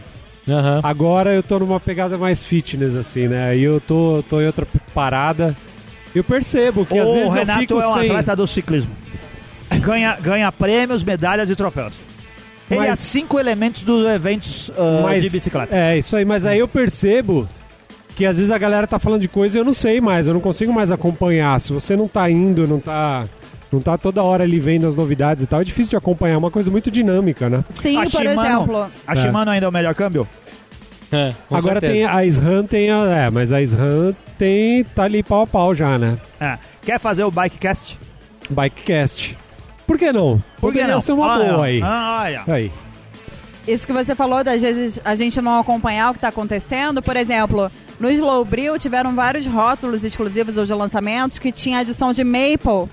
[0.48, 0.80] Aham.
[0.82, 3.48] Agora eu tô numa pegada mais fitness, assim, né?
[3.48, 5.56] Aí eu tô, tô em outra parada.
[6.14, 8.02] Eu percebo que às o vezes Renato eu fico é um sem...
[8.02, 8.92] atleta do ciclismo.
[9.80, 11.94] Ganha, ganha prêmios, medalhas e troféus.
[12.70, 15.76] Ele Mas- é cinco elementos dos eventos ah, mas, de bicicleta.
[15.76, 17.48] É, isso aí, mas aí eu percebo
[18.16, 20.34] que às vezes a galera tá falando de coisa e eu não sei mais, eu
[20.34, 21.60] não consigo mais acompanhar.
[21.60, 23.24] Se você não tá indo, não tá,
[23.70, 26.38] não tá toda hora ali vendo as novidades e tal, é difícil de acompanhar, é
[26.38, 27.62] uma coisa muito dinâmica, né?
[27.68, 28.90] Sim, A por Shimano- exemplo.
[29.06, 30.26] A Shimano ainda é o melhor câmbio?
[31.12, 31.92] É, com Agora certeza.
[31.92, 35.72] tem a SRAM tem a, é, mas a SRAM tem tá ali pau a pau
[35.72, 36.18] já, né?
[36.40, 36.58] É.
[36.82, 37.96] Quer fazer o Bikecast?
[38.50, 39.36] Bikecast.
[39.86, 40.42] Por que não?
[40.56, 41.00] Por que Poderia não?
[41.00, 41.80] ser uma Olha, boa aí.
[41.82, 42.42] ah, Olha.
[42.48, 42.72] Aí.
[43.66, 47.02] Isso que você falou, das vezes a gente não acompanhar o que está acontecendo.
[47.02, 52.12] Por exemplo, no Slow Brew tiveram vários rótulos exclusivos ou de lançamentos que tinha adição
[52.12, 52.88] de maple.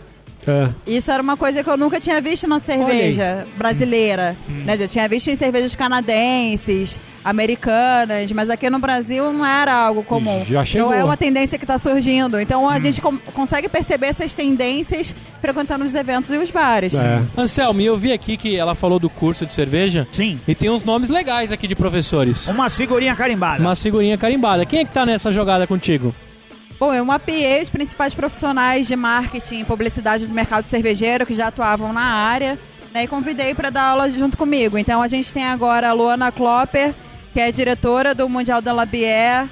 [0.48, 0.68] É.
[0.86, 4.36] Isso era uma coisa que eu nunca tinha visto na cerveja brasileira.
[4.50, 4.64] Hum.
[4.66, 4.78] Né?
[4.78, 10.44] Já tinha visto em cervejas canadenses, americanas, mas aqui no Brasil não era algo comum.
[10.48, 10.90] Já chegou.
[10.90, 12.40] Então é uma tendência que está surgindo.
[12.40, 12.70] Então Hum.
[12.70, 16.94] a gente com- consegue perceber essas tendências frequentando os eventos e os bares.
[16.96, 17.22] É.
[17.38, 20.40] Anselmo, eu vi aqui que ela falou do curso de cerveja Sim.
[20.48, 22.48] e tem uns nomes legais aqui de professores.
[22.48, 23.60] Umas figurinhas carimbadas.
[23.60, 24.68] Umas figurinhas carimbadas.
[24.68, 26.14] Quem é que tá nessa jogada contigo?
[26.80, 31.48] Bom, eu mapeei os principais profissionais de marketing e publicidade do mercado cervejeiro que já
[31.48, 32.58] atuavam na área
[32.94, 34.78] né, e convidei para dar aula junto comigo.
[34.78, 36.94] Então a gente tem agora a Luana Klopper,
[37.32, 39.48] que é diretora do Mundial da Labier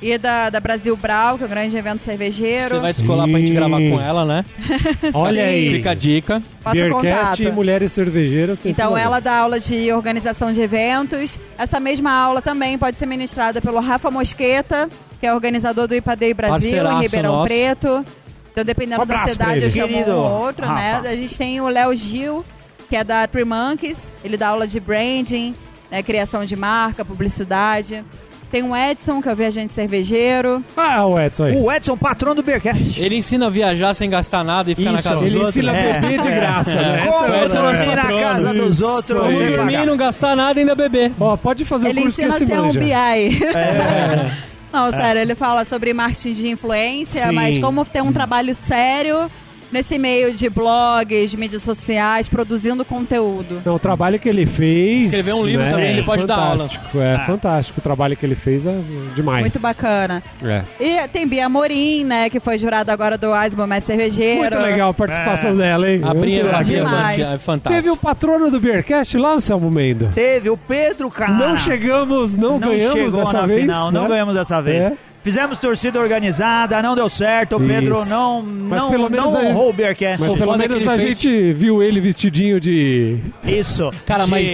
[0.00, 2.76] e da, da Brasil Brau, que é o grande evento cervejeiro.
[2.76, 3.54] Você vai descolar pra gente Sim.
[3.54, 4.44] gravar com ela, né?
[5.14, 5.70] Olha aí.
[5.70, 6.42] Fica a dica.
[6.70, 11.38] Beercast e mulheres cervejeiras tem Então a ela dá aula de organização de eventos.
[11.58, 14.88] Essa mesma aula também pode ser ministrada pelo Rafa Mosqueta,
[15.24, 17.46] que é organizador do IPADEI Brasil Parceiraço em Ribeirão nosso.
[17.46, 18.04] Preto.
[18.52, 19.64] Então, dependendo Um da cidade, ele.
[19.66, 21.00] eu chamo Querido um ou outro, Rafa.
[21.00, 21.08] né?
[21.10, 22.44] A gente tem o Léo Gil,
[22.90, 24.12] que é da Three Monkeys.
[24.22, 25.54] Ele dá aula de branding,
[25.90, 28.04] né, criação de marca, publicidade.
[28.50, 30.62] Tem o Edson, que é o viajante cervejeiro.
[30.76, 31.56] Ah, o Edson aí.
[31.56, 33.00] O Edson, patrão do Beercast.
[33.02, 35.56] Ele ensina a viajar sem gastar nada e ficar na Isso, casa dos Ele outros.
[35.56, 35.92] ensina a É.
[36.00, 36.98] beber de graça, né?
[36.98, 38.86] Essa Como é Edson dormir na casa dos Isso.
[38.86, 41.12] outros Como Dormir, não gastar nada e ainda beber.
[41.18, 42.80] Ó, pode fazer ele o curso que ensina a ser um.
[42.80, 42.92] BI.
[42.92, 44.30] É.
[44.74, 47.32] Não, sério, ele fala sobre marketing de influência, Sim.
[47.32, 49.30] mas como ter um trabalho sério
[49.74, 53.60] nesse meio de blogs, mídias sociais, produzindo conteúdo.
[53.64, 55.06] Não, o trabalho que ele fez.
[55.06, 56.56] Escrever um livro né, também, ele é pode dar aula.
[56.58, 57.26] fantástico, É Ah.
[57.26, 57.80] fantástico.
[57.80, 58.74] O trabalho que ele fez é
[59.14, 59.40] demais.
[59.42, 60.22] Muito bacana.
[60.42, 60.62] É.
[60.80, 64.40] E tem Bia Morim, né, que foi jurada agora do Asbo Mais Cervejeiro.
[64.42, 65.54] Muito legal a participação É.
[65.54, 66.00] dela, hein?
[66.04, 66.96] A Brinha, Muito a Brinha legal.
[66.96, 67.20] Demais.
[67.20, 67.74] é fantástica.
[67.74, 70.08] Teve o patrono do Beercast lá, Anselmo Mendo.
[70.14, 71.32] Teve o Pedro, cara.
[71.32, 73.60] Não chegamos, não, não ganhamos dessa vez.
[73.62, 74.08] final, não né?
[74.08, 74.84] ganhamos dessa vez.
[74.86, 74.92] É.
[75.24, 77.56] Fizemos torcida organizada, não deu certo.
[77.56, 78.10] O Pedro Isso.
[78.10, 80.20] não, Mas não, pelo menos não a honrou o Beercast.
[80.20, 83.16] Mas pelo é menos a fez- gente viu ele vestidinho de.
[83.42, 83.90] Isso.
[84.04, 84.50] Cara, mas-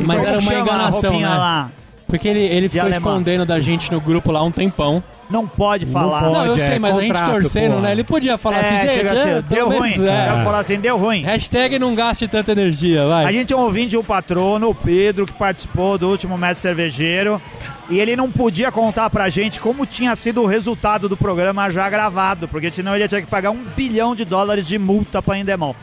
[0.00, 1.36] mas como era uma enganação, roupinha né?
[1.36, 1.70] Lá?
[2.14, 2.96] Porque ele, ele ficou alemã.
[2.96, 5.02] escondendo da gente no grupo lá um tempão.
[5.28, 6.20] Não pode falar.
[6.20, 6.32] pode.
[6.32, 7.80] não, eu é sei, mas a gente contrato, torcendo, porra.
[7.82, 7.92] né?
[7.92, 10.08] Ele podia falar assim, É, gente, chega é, assim, pelo deu menos ruim.
[10.08, 10.30] é.
[10.30, 11.22] Eu falar assim, deu ruim.
[11.24, 13.24] Hashtag não gaste tanta energia, vai.
[13.24, 16.62] A gente é um ouvinte de um patrono, o Pedro, que participou do último mestre
[16.62, 17.42] cervejeiro.
[17.90, 21.90] E ele não podia contar pra gente como tinha sido o resultado do programa já
[21.90, 25.36] gravado, porque senão ele ia ter que pagar um bilhão de dólares de multa pra
[25.36, 25.74] Endemol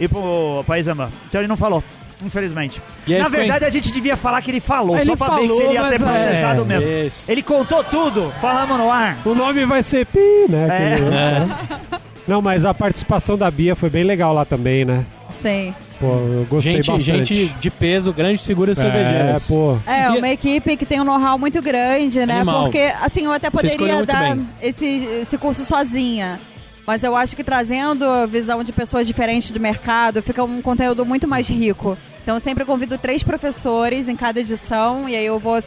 [0.00, 1.84] e pro País Então ele não falou,
[2.24, 2.80] infelizmente.
[3.06, 5.48] E Na verdade, a gente devia falar que ele falou, Ele só pra ver que
[5.48, 6.88] falou, se ele ia ser mas é, processado mesmo.
[7.06, 7.30] isso.
[7.30, 9.18] Ele contou tudo, falamos no ar.
[9.24, 10.18] O nome vai ser Pi,
[10.48, 10.66] né?
[10.70, 10.92] É.
[10.94, 15.04] Aquele- Não, mas a participação da Bia foi bem legal lá também, né?
[15.28, 15.74] Sim.
[16.00, 17.34] Pô, eu gostei Gente, bastante.
[17.34, 19.46] gente de peso, grandes figuras é, cervejeiras.
[19.46, 19.76] pô.
[19.86, 22.36] É, uma equipe que tem um know-how muito grande, né?
[22.36, 22.62] Animal.
[22.64, 24.86] Porque, assim, eu até poderia dar esse,
[25.20, 26.40] esse curso sozinha.
[26.86, 31.04] Mas eu acho que trazendo a visão de pessoas diferentes do mercado, fica um conteúdo
[31.04, 31.96] muito mais rico.
[32.24, 35.60] Então eu sempre convido três professores em cada edição, e aí eu vou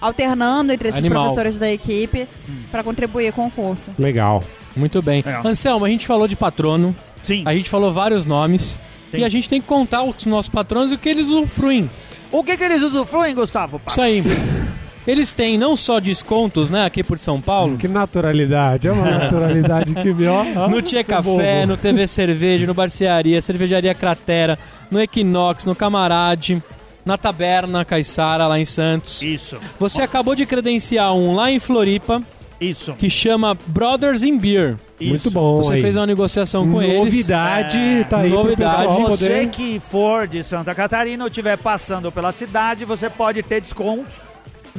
[0.00, 1.22] alternando entre esses Animal.
[1.22, 2.26] professores da equipe
[2.68, 3.92] para contribuir com o curso.
[3.96, 4.42] Legal.
[4.74, 5.22] Muito bem.
[5.24, 5.46] Legal.
[5.46, 7.44] Anselmo, a gente falou de patrono, Sim.
[7.46, 8.80] a gente falou vários nomes.
[9.12, 9.18] Sim.
[9.18, 11.88] E a gente tem que contar os nossos patronos e o que eles usufruem.
[12.32, 13.80] O que, que eles usufruem, Gustavo?
[13.86, 14.22] Isso aí.
[15.10, 18.86] Eles têm não só descontos, né, aqui por São Paulo, Que naturalidade.
[18.86, 21.22] É uma naturalidade que me ó, ó, no Tia Café,
[21.62, 21.66] bobo.
[21.66, 24.56] no TV Cerveja, no Barcearia, Cervejaria Cratera,
[24.90, 26.62] no Equinox, no Camarade,
[27.04, 29.20] na Taberna Caiçara, lá em Santos.
[29.20, 32.20] Isso, Você acabou de credenciar um lá em Floripa,
[32.60, 32.92] isso.
[32.94, 34.76] que chama Brothers in Beer.
[35.00, 35.10] isso.
[35.10, 35.56] Muito bom.
[35.56, 35.80] Você aí.
[35.80, 36.98] fez uma negociação com eles.
[36.98, 38.74] Novidade, É, tá aí novidade.
[38.76, 39.48] pro pessoal Você poder...
[39.48, 44.29] que for de Santa Catarina ou estiver passando pela cidade, você pode ter desconto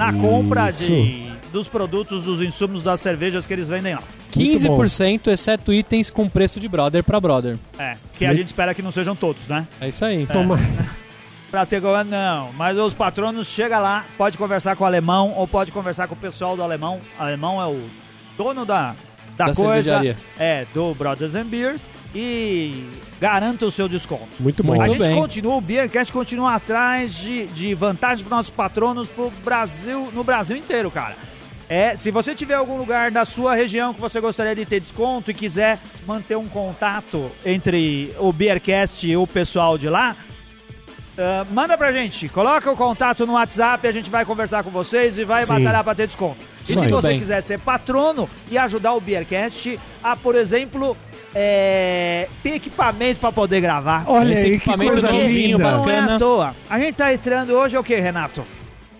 [0.01, 4.01] na compra de, dos produtos, dos insumos das cervejas que eles vendem lá.
[4.35, 4.77] Muito bom.
[4.79, 7.55] 15%, exceto itens com preço de brother pra brother.
[7.77, 9.67] É, que a gente espera que não sejam todos, né?
[9.79, 10.25] É isso aí.
[10.25, 10.57] Toma...
[11.51, 15.69] Pra ter não, mas os patronos chega lá, pode conversar com o alemão ou pode
[15.69, 17.01] conversar com o pessoal do alemão.
[17.19, 17.89] O alemão é o
[18.37, 18.95] dono da,
[19.35, 20.17] da, Da coisa, cervejaria.
[20.39, 21.81] é do Brothers and Beers
[22.15, 22.89] e
[23.21, 24.27] garanta o seu desconto.
[24.39, 24.73] Muito bom.
[24.73, 25.15] Muito a gente bem.
[25.15, 30.57] continua, o Beercast continua atrás de, de vantagens para nossos patronos pro Brasil, no Brasil
[30.57, 31.15] inteiro, cara.
[31.69, 35.29] É, se você tiver algum lugar da sua região que você gostaria de ter desconto
[35.29, 40.15] e quiser manter um contato entre o Beercast e o pessoal de lá,
[41.17, 45.17] ah, manda pra gente, coloca o contato no WhatsApp, a gente vai conversar com vocês
[45.19, 45.53] e vai Sim.
[45.53, 46.39] batalhar pra ter desconto.
[46.67, 46.91] E Isso se aí.
[46.91, 47.19] você Bem.
[47.19, 50.97] quiser ser patrono e ajudar o Beercast a, por exemplo,
[51.33, 54.03] é, ter equipamento pra poder gravar.
[54.07, 55.71] Olha Esse aí, que equipamento coisa novinho, linda.
[55.71, 56.15] Não é bacana.
[56.15, 56.55] à toa.
[56.69, 58.43] A gente tá estreando hoje é o que, Renato?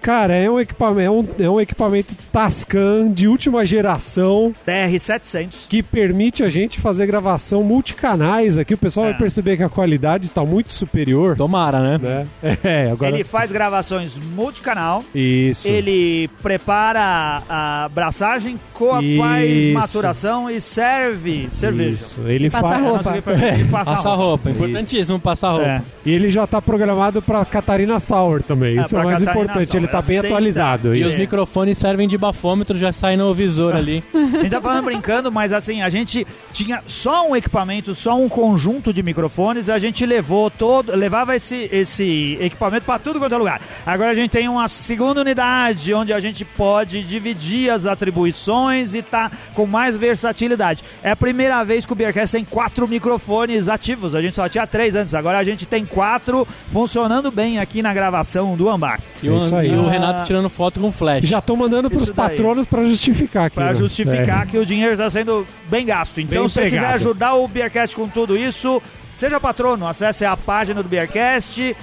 [0.02, 5.68] Cara, é um equipamento, é um, é um equipamento Tascam de última geração TR-700.
[5.70, 8.74] que permite a gente fazer gravação multicanais aqui.
[8.74, 9.10] O pessoal É.
[9.12, 11.36] vai perceber que a qualidade está muito superior.
[11.36, 12.00] Tomara, né?
[12.02, 12.28] Né?
[12.64, 13.14] É, agora.
[13.14, 15.04] Ele faz gravações multicanal.
[15.14, 15.68] Isso.
[15.68, 21.90] Ele prepara a braçagem, coa, faz maturação e serve cerveja.
[21.96, 22.18] Isso.
[22.26, 22.84] Ele Passa faz.
[22.84, 23.14] roupa.
[23.18, 24.50] Ele passa Passar roupa.
[24.50, 24.50] roupa.
[24.50, 25.66] Importantíssimo passar roupa.
[25.68, 25.82] É.
[26.06, 28.78] E ele já está programado para Catarina Sour também.
[28.78, 29.72] É, Isso é mais Catarina importante.
[29.72, 29.78] Sour.
[29.84, 30.96] Ele está bem atualizado.
[30.96, 34.04] E os microfones servem de bafômetro, já sai no visor ali.
[34.14, 38.28] A gente tá falando brincando, mas assim, a gente tinha só um equipamento, só um
[38.28, 43.38] conjunto de microfones, a gente levou todo, levava esse, esse equipamento para tudo quanto é
[43.38, 43.62] lugar.
[43.86, 49.02] Agora a gente tem uma segunda unidade onde a gente pode dividir as atribuições e
[49.02, 50.84] tá com mais versatilidade.
[51.04, 54.66] É a primeira vez que o Beercast tem quatro microfones ativos, a gente só tinha
[54.66, 59.00] três antes, agora a gente tem quatro funcionando bem aqui na gravação do Ambar.
[59.22, 59.70] E o, É isso aí.
[59.70, 59.92] e o Ah.
[59.92, 61.28] Renato tirando foto com flash.
[61.28, 63.56] Já estou mandando para os patronos para justificar aqui.
[63.56, 63.76] Para né?
[63.76, 66.20] justificar que o dinheiro está sendo bem gasto.
[66.22, 68.82] Então, Bem se você quiser ajudar o Beercast com tudo isso,
[69.16, 71.76] seja patrono, acesse a página do Beercast.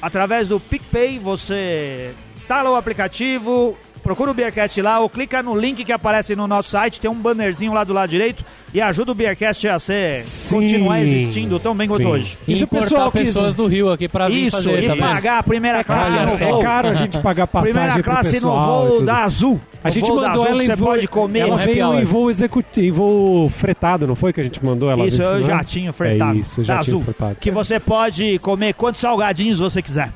[0.00, 5.84] Através do PicPay, você instala o aplicativo, Procura o Beercast lá ou clica no link
[5.84, 8.44] que aparece no nosso site, tem um bannerzinho lá do lado direito
[8.74, 10.56] e ajuda o Beercast a ser, Sim.
[10.56, 12.36] continuar existindo tão bem quanto hoje.
[12.48, 14.96] E se o importar pessoal pessoas do Rio aqui pra vir Isso, fazer, e tá
[14.96, 16.32] pagar a primeira classe Olha no.
[16.32, 16.62] É voo.
[16.62, 19.60] caro a gente pagar passagem Primeira pro classe pessoal no e voo da Azul.
[19.84, 21.38] A gente mandou Azul ela em você voo, pode comer.
[21.40, 24.90] Ela happy veio em voo executivo, em voo fretado, não foi que a gente mandou
[24.90, 25.06] ela?
[25.06, 25.44] Isso, é o né?
[25.44, 26.38] jatinho fretado.
[26.38, 27.04] É isso, da jatinho Azul.
[27.04, 27.36] fretado.
[27.36, 30.10] Que você pode comer quantos salgadinhos você quiser.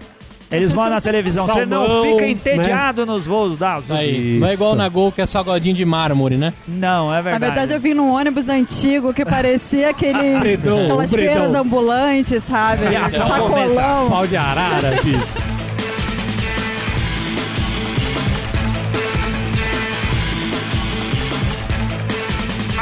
[0.50, 1.44] Eles mandam na televisão.
[1.44, 2.30] Você não Salmão, fica né?
[2.30, 3.96] entediado nos voos da Azul.
[3.96, 4.78] Aí, não é igual Isso.
[4.78, 6.52] na Gol que é salgadinho de mármore, né?
[6.68, 7.44] Não, é Na verdade.
[7.44, 11.34] verdade, eu vim num ônibus antigo que parecia aqueles, Bredão, aquelas bredão.
[11.34, 12.86] feiras ambulantes, sabe?
[12.86, 14.08] Criação Sacolão.
[14.08, 15.55] Pau de arara, bicho.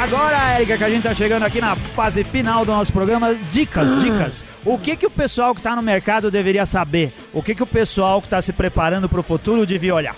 [0.05, 3.99] Agora, Érica, que a gente tá chegando aqui na fase final do nosso programa, dicas,
[3.99, 4.45] dicas.
[4.63, 7.11] O que que o pessoal que tá no mercado deveria saber?
[7.33, 10.15] O que que o pessoal que tá se preparando pro futuro devia olhar?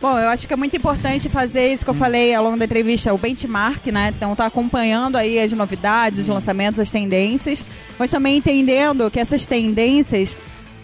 [0.00, 2.66] Bom, eu acho que é muito importante fazer isso que eu falei ao longo da
[2.66, 4.12] entrevista, o benchmark, né?
[4.16, 7.64] Então tá acompanhando aí as novidades, os lançamentos, as tendências,
[7.98, 10.38] mas também entendendo que essas tendências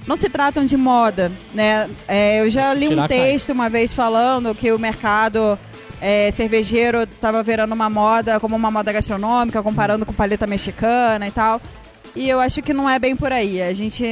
[0.05, 1.89] não se tratam de moda, né?
[2.09, 5.57] É, eu já li um texto uma vez falando que o mercado
[6.01, 11.31] é, cervejeiro estava virando uma moda como uma moda gastronômica, comparando com paleta mexicana e
[11.31, 11.61] tal.
[12.15, 13.63] E eu acho que não é bem por aí.
[13.63, 14.05] A gente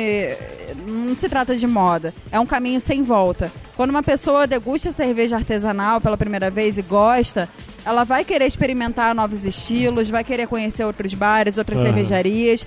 [0.86, 2.14] não se trata de moda.
[2.30, 3.51] É um caminho sem volta.
[3.76, 7.49] Quando uma pessoa degusta cerveja artesanal pela primeira vez e gosta,
[7.84, 11.86] ela vai querer experimentar novos estilos, vai querer conhecer outros bares, outras Aham.
[11.86, 12.66] cervejarias.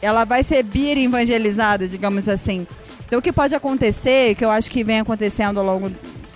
[0.00, 2.66] Ela vai ser beer evangelizada, digamos assim.
[3.04, 5.90] Então o que pode acontecer, que eu acho que vem acontecendo ao longo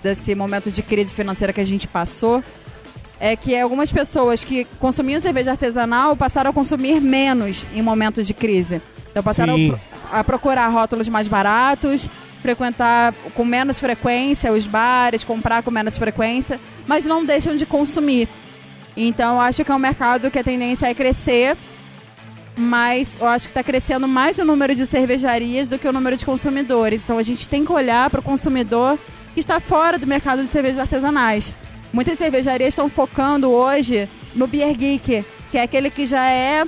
[0.05, 2.43] desse momento de crise financeira que a gente passou,
[3.19, 8.33] é que algumas pessoas que consumiam cerveja artesanal passaram a consumir menos em momentos de
[8.33, 8.81] crise.
[9.09, 9.69] Então passaram Sim.
[9.69, 9.81] a pro-
[10.19, 12.07] a procurar rótulos mais baratos,
[12.41, 18.27] frequentar com menos frequência os bares, comprar com menos frequência, mas não deixam de consumir.
[18.95, 21.57] Então acho que é um mercado que a tendência é crescer,
[22.57, 26.15] mas eu acho que está crescendo mais o número de cervejarias do que o número
[26.15, 27.03] de consumidores.
[27.03, 28.99] Então a gente tem que olhar para o consumidor
[29.39, 31.53] está fora do mercado de cervejas artesanais.
[31.93, 36.65] Muitas cervejarias estão focando hoje no Beer Geek, que é aquele que já é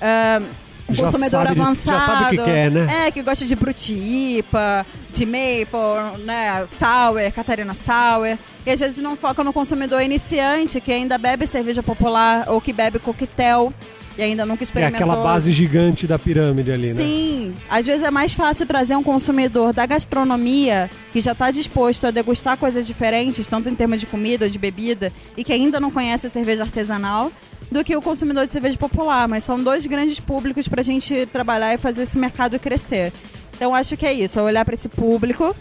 [0.00, 0.40] ah,
[0.88, 2.06] um Já consumidor sabe de- já avançado.
[2.06, 3.06] sabe o que quer, né?
[3.06, 8.36] É, que gosta de brutipa, de maple, né, sour, Catarina sour.
[8.66, 12.72] E às vezes não foca no consumidor iniciante, que ainda bebe cerveja popular ou que
[12.72, 13.72] bebe coquetel
[14.18, 14.96] e ainda nunca É experimentou.
[14.96, 17.02] aquela base gigante da pirâmide ali, né?
[17.02, 22.06] Sim, às vezes é mais fácil trazer um consumidor da gastronomia que já está disposto
[22.06, 25.90] a degustar coisas diferentes, tanto em termos de comida, de bebida, e que ainda não
[25.90, 27.30] conhece a cerveja artesanal,
[27.70, 29.28] do que o consumidor de cerveja popular.
[29.28, 33.12] Mas são dois grandes públicos para a gente trabalhar e fazer esse mercado crescer.
[33.56, 35.54] Então acho que é isso, é olhar para esse público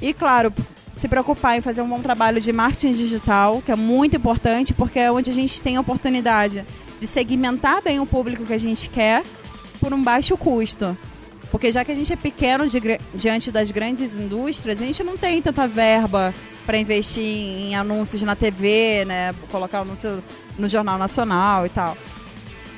[0.00, 0.52] e, claro,
[0.96, 4.98] se preocupar em fazer um bom trabalho de marketing digital, que é muito importante, porque
[4.98, 6.64] é onde a gente tem a oportunidade
[7.00, 9.22] de segmentar bem o público que a gente quer
[9.80, 10.96] por um baixo custo.
[11.50, 12.78] Porque já que a gente é pequeno de
[13.14, 16.34] diante das grandes indústrias, a gente não tem tanta verba
[16.66, 19.34] para investir em anúncios na TV, né?
[19.50, 20.22] Colocar anúncio
[20.58, 21.96] no Jornal Nacional e tal.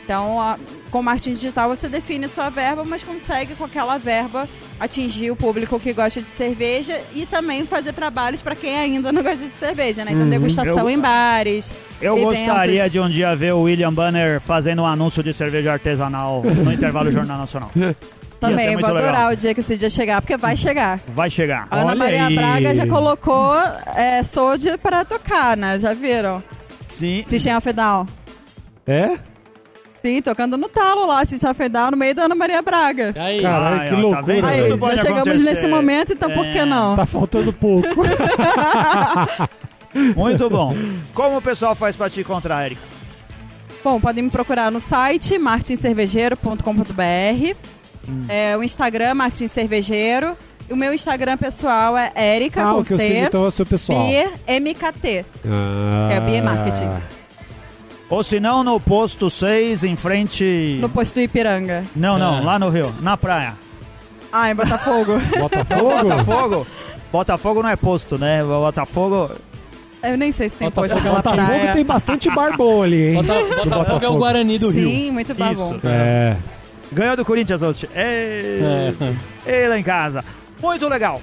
[0.05, 0.57] Então, a-
[0.91, 5.79] com marketing digital você define sua verba, mas consegue com aquela verba atingir o público
[5.79, 10.05] que gosta de cerveja e também fazer trabalhos para quem ainda não gosta de cerveja,
[10.05, 10.13] né?
[10.13, 11.73] Então, degustação Eu- em bares.
[12.01, 12.39] Eu eventos.
[12.39, 16.73] gostaria de um dia ver o William Banner fazendo um anúncio de cerveja artesanal no
[16.73, 17.71] intervalo do Jornal Nacional.
[18.41, 19.33] Também, vou adorar legal.
[19.33, 20.99] o dia que esse dia chegar, porque vai chegar.
[21.15, 21.69] Vai chegar.
[21.71, 22.35] A Ana Olha Maria aí.
[22.35, 23.55] Braga já colocou
[23.95, 25.79] é, Soldier para tocar, né?
[25.79, 26.43] Já viram?
[26.89, 27.23] Sim.
[27.27, 28.07] System of a Down.
[28.87, 29.19] É?
[30.03, 33.13] Sim, tocando no talo lá, a Down, no meio da Ana Maria Braga.
[33.19, 33.43] Aí?
[33.43, 34.23] Caralho, Ai, que ó, tá loucura.
[34.35, 34.47] vendo?
[34.47, 35.43] Aí, Tudo já chegamos acontecer.
[35.51, 36.65] nesse momento, então por que É.
[36.65, 36.97] não?
[36.97, 37.89] Tá faltando pouco.
[40.17, 40.75] Muito bom.
[41.13, 42.81] Como o pessoal faz pra te encontrar, Erika?
[43.83, 47.57] Bom, podem me procurar no site martincervejeiro.com.br,
[48.09, 48.23] Hum.
[48.29, 50.37] é, o Instagram Martin Cervejeiro,
[50.69, 53.45] e o meu Instagram pessoal é Erika ah, com o que eu sigo C, então
[53.45, 54.07] é o seu pessoal.
[54.07, 55.25] Beer MKT.
[55.47, 56.09] Ah.
[56.13, 56.89] É Beer Marketing.
[58.11, 60.79] Ou se não, no posto 6, em frente...
[60.81, 61.85] No posto do Ipiranga.
[61.95, 62.41] Não, não, É.
[62.43, 63.55] lá no Rio, na praia.
[64.33, 65.13] Ah, em Botafogo.
[65.39, 66.03] Botafogo?
[66.03, 66.67] Botafogo?
[67.13, 68.43] Botafogo não é posto, né?
[68.43, 69.31] Botafogo...
[70.03, 71.73] Eu nem sei se tem Botafogo- posto pela Botafogo praia.
[71.73, 73.15] tem bastante bar bom ali, hein?
[73.17, 74.19] Bota- Botafogo, é o Botafogo.
[74.19, 74.89] Guarani do Rio.
[74.89, 75.53] Sim, muito bom.
[75.53, 75.81] Isso.
[75.85, 76.37] É.
[76.91, 77.89] Ganhou do Corinthians hoje.
[77.95, 78.93] Ei, É.
[79.47, 80.25] Ei, lá em casa.
[80.61, 81.21] Muito legal.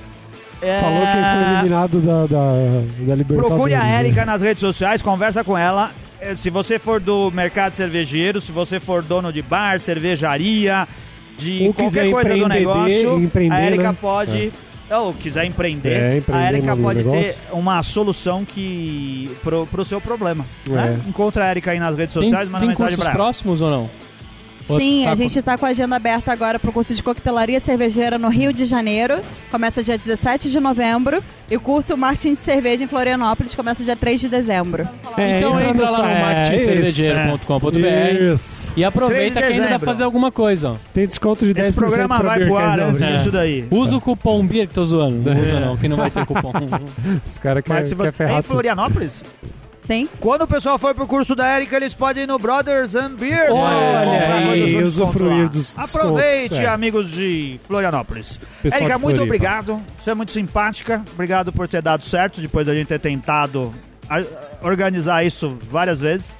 [0.61, 3.47] É, Falou que foi eliminado da, da, da Libertadores.
[3.47, 3.99] Procure a né?
[3.99, 5.89] Érica nas redes sociais, conversa com ela.
[6.19, 10.87] Eh, Se você for do mercado cervejeiro, se você for dono de bar, cervejaria,
[11.37, 13.97] de Ou qualquer coisa do negócio, a Érica né?
[13.99, 14.51] pode
[14.89, 17.21] ou quiser empreender, É, empreender a Erika pode negócio.
[17.21, 20.45] ter uma solução que pro, pro seu problema.
[20.67, 21.01] Né?
[21.05, 21.09] É.
[21.09, 23.13] Encontra a Erika aí nas redes Tem, sociais, manda tem mensagem pra ela.
[23.15, 23.89] próximos ou não?
[24.67, 27.01] Sim, tá a com- gente está com a agenda aberta agora para o curso de
[27.01, 29.19] coquetelaria cervejeira no Rio de Janeiro.
[29.49, 31.23] Começa dia 17 de novembro.
[31.49, 34.83] E o curso Marketing de Cerveja em Florianópolis começa dia 3 de dezembro.
[35.15, 39.77] É, Então entra lá no é, marketingcervejeiro.com.br e aproveita 3 que de ainda dá pra
[39.77, 39.85] dezembro.
[39.85, 40.71] fazer alguma coisa.
[40.71, 40.75] ó.
[40.93, 43.17] Tem desconto de 10% Esse programa pra vai beer pro ar antes É.
[43.17, 43.65] disso daí.
[43.71, 45.33] Usa o cupom BIR, que tô zoando.
[45.33, 46.51] Não usa não, que não vai ter cupom.
[47.25, 48.51] Os caras Mas querem se quer você é ferrar em tudo.
[48.51, 49.23] Florianópolis,
[50.19, 53.51] Quando o pessoal for pro curso da Erika, eles podem ir no Brothers and Beer.
[53.51, 54.49] Olha né?
[54.51, 56.65] Aí, com usufruir dos descontos, Aproveite, é.
[56.67, 58.39] amigos de Florianópolis.
[58.61, 59.35] Pessoal Erika, de muito Floripa.
[59.35, 59.81] obrigado.
[60.03, 61.01] Você é muito simpática.
[61.13, 63.73] Obrigado por ter dado certo, depois da gente ter tentado
[64.61, 66.37] organizar isso várias vezes.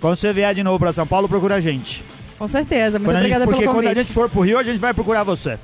[0.00, 2.04] Quando você vier de novo pra São Paulo, procura a gente.
[2.38, 2.98] Com certeza.
[2.98, 4.02] Muito Quando a gente- obrigada porque pelo quando a convite.
[4.04, 5.58] gente for pro Rio, a gente vai procurar você.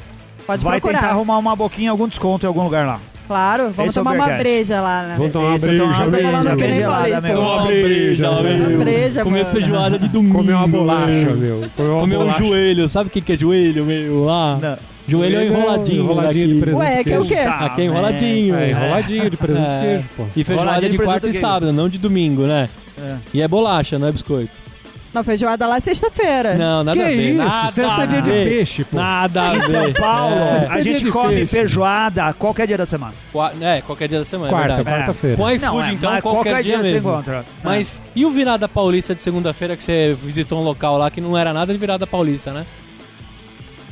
[0.46, 1.00] Pode vai procurar.
[1.00, 3.00] tentar arrumar uma boquinha, algum desconto em algum lugar lá.
[3.26, 5.14] Claro, vamos Esse é tomar uma breja lá, né?
[5.16, 7.20] Vamos tomar uma Isso, breja, tomar uma breja, breja, paulista.
[7.22, 7.40] meu.
[7.40, 8.78] Uma breja, meu.
[8.78, 9.52] breja, Comer mano.
[9.54, 10.36] feijoada de domingo.
[10.38, 11.62] Comer uma bolacha, meu.
[11.76, 12.88] Comer uma Comer um joelho.
[12.88, 14.24] Sabe o que que é joelho, meu?
[14.24, 14.58] Lá.
[14.62, 14.78] Não.
[15.08, 16.02] Joelho é é enroladinho.
[16.02, 17.36] enroladinho de presunto Ué, que é o quê?
[17.36, 18.54] Tá, Aqui é enroladinho.
[18.56, 18.68] É, meu.
[18.70, 19.78] enroladinho de presunto É.
[19.78, 20.24] e queijo, pô.
[20.36, 22.68] E feijoada de quarta e sábado, não de domingo, né?
[23.00, 23.16] É.
[23.34, 24.50] E é bolacha, não é biscoito.
[25.16, 26.54] Não, feijoada lá é sexta-feira.
[26.54, 27.22] Não, nada que a ver.
[27.32, 27.38] isso?
[27.42, 28.48] Nada Sexta a é dia de ver.
[28.48, 28.96] peixe, pô.
[28.96, 29.94] Nada a Em São ver.
[29.94, 30.66] Paulo, É.
[30.68, 31.46] a gente Dia de come peixe.
[31.46, 33.14] feijoada qualquer dia da semana.
[33.32, 34.96] Qua- É, qualquer dia da semana, Quarta, é verdade.
[34.98, 35.36] quarta-feira.
[35.36, 37.10] Com iFood, é, então, mas qualquer, dia, você mesmo.
[37.10, 37.44] encontra.
[37.64, 41.36] Mas e o Virada Paulista de segunda-feira que você visitou um local lá que não
[41.36, 42.66] era nada de Virada Paulista, né?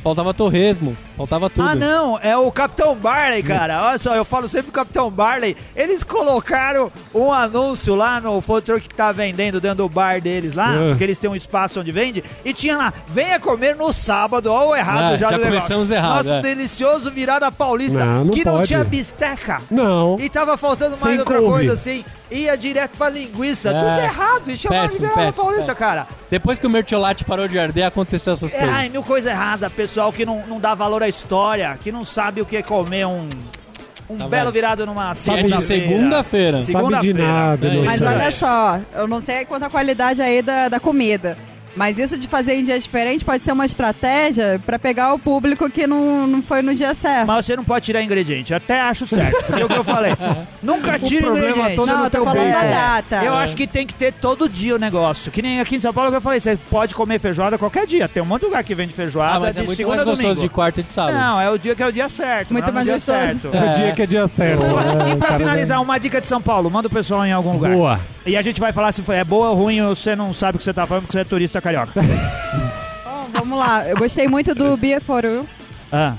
[0.05, 1.67] Faltava torresmo, faltava tudo.
[1.67, 3.87] Ah, não, é o Capitão Barley, cara.
[3.87, 5.57] Olha só, eu falo sempre do Capitão Barley.
[5.75, 10.53] Eles colocaram um anúncio lá no food truck que tá vendendo dentro do bar deles
[10.53, 10.85] lá, Ah.
[10.89, 14.67] porque eles têm um espaço onde vende, e tinha lá, venha comer no sábado, ó
[14.69, 15.49] o errado Ah, já, já do negócio.
[15.61, 16.41] começamos errado, Nosso é.
[16.43, 18.67] delicioso virada paulista, Não, não que não pode.
[18.67, 19.59] tinha bisteca.
[19.71, 20.17] Não.
[20.19, 21.51] E tava faltando mais Sem outra couve.
[21.51, 22.05] coisa assim.
[22.31, 23.69] Ia direto pra linguiça.
[23.69, 23.71] É.
[23.79, 24.41] Tudo errado.
[24.49, 26.07] E chamaram de Péssimo, virada péssimo, paulista, cara.
[26.27, 28.75] Depois que o mertiolate parou de arder, aconteceu essas É, coisas.
[28.75, 29.69] ai, mil coisa errada.
[29.95, 33.05] Pessoal que não, não dá valor à história, que não sabe o que é comer
[33.07, 33.29] um,
[34.09, 34.51] um Tá belo bom.
[34.51, 35.61] virado numa é de segunda-feira.
[35.87, 36.63] segunda-feira.
[36.63, 36.71] Sim.
[36.73, 37.23] Sabe de Segunda-feira.
[37.33, 37.77] nada, É.
[37.85, 41.37] Mas olha só, eu não sei quanto a qualidade aí da, da comida.
[41.75, 45.69] Mas isso de fazer em dias diferentes pode ser uma estratégia pra pegar o público
[45.69, 47.27] que não, não foi no dia certo.
[47.27, 48.53] Mas você não pode tirar ingrediente.
[48.53, 49.43] Até acho certo.
[49.45, 50.13] Porque é o que eu falei.
[50.63, 51.75] Nunca tira problema ingrediente.
[51.75, 53.23] todo é Não, no eu tô falando da data.
[53.23, 55.31] Eu acho que tem que ter todo dia o negócio.
[55.31, 58.07] Que nem aqui em São Paulo que eu falei, você pode comer feijoada qualquer dia.
[58.07, 60.07] Tem um monte de lugar que vende feijoada Ah, mas de é muito segunda mais
[60.07, 60.47] a gostoso domingo.
[60.49, 61.17] de quarta e de sábado.
[61.17, 62.53] Não, é o dia que é o dia certo.
[62.53, 63.17] Muito é mais dia gostoso.
[63.17, 63.49] certo.
[63.53, 64.61] É o dia que é dia certo.
[64.63, 64.75] né?
[65.15, 66.69] E pra Cara, finalizar, uma dica de São Paulo.
[66.71, 67.71] Manda o pessoal em algum lugar.
[67.71, 67.99] Boa.
[68.25, 70.55] E a gente vai falar se foi é boa ou ruim, ou você não sabe
[70.55, 71.91] o que você tá falando porque você é turista carioca.
[73.03, 73.87] Bom, vamos lá.
[73.87, 75.47] Eu gostei muito do Beer for You.
[75.91, 76.13] ah,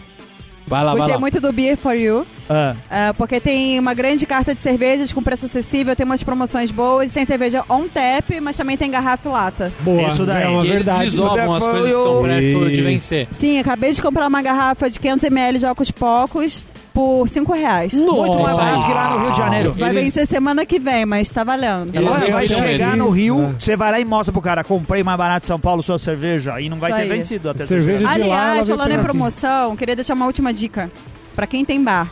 [0.68, 1.20] Vai lá, vai Gostei lá.
[1.20, 2.26] muito do Beer for You.
[2.51, 2.74] ah.
[2.90, 7.12] ah, porque tem uma grande carta de cervejas com preço acessível, tem umas promoções boas,
[7.12, 9.72] tem cerveja on tap, mas também tem garrafa e lata.
[9.82, 10.09] Boa.
[10.09, 10.42] Isso daí.
[10.42, 11.05] É uma E eles verdade.
[11.11, 13.28] desovam as coisas que estão de vencer.
[13.30, 16.64] Sim, acabei de comprar uma garrafa de 500ml de álcool pocos
[16.97, 17.92] por 5 reais.
[17.92, 19.70] Muito mais barato que lá no Rio de Janeiro.
[19.72, 21.94] Vai Eles- vencer semana que vem, mas tá valendo.
[21.94, 23.61] Eles vai chegar no Rio, É.
[23.61, 26.59] você vai lá e mostra pro cara, comprei mais barato em São Paulo sua cerveja
[26.59, 27.18] e não vai Isso ter aí.
[27.18, 29.05] vencido até Cerveja de lá, ela Aliás, veio falando em pegar aqui.
[29.18, 30.90] promoção, queria deixar uma última dica
[31.34, 32.11] pra quem tem bar.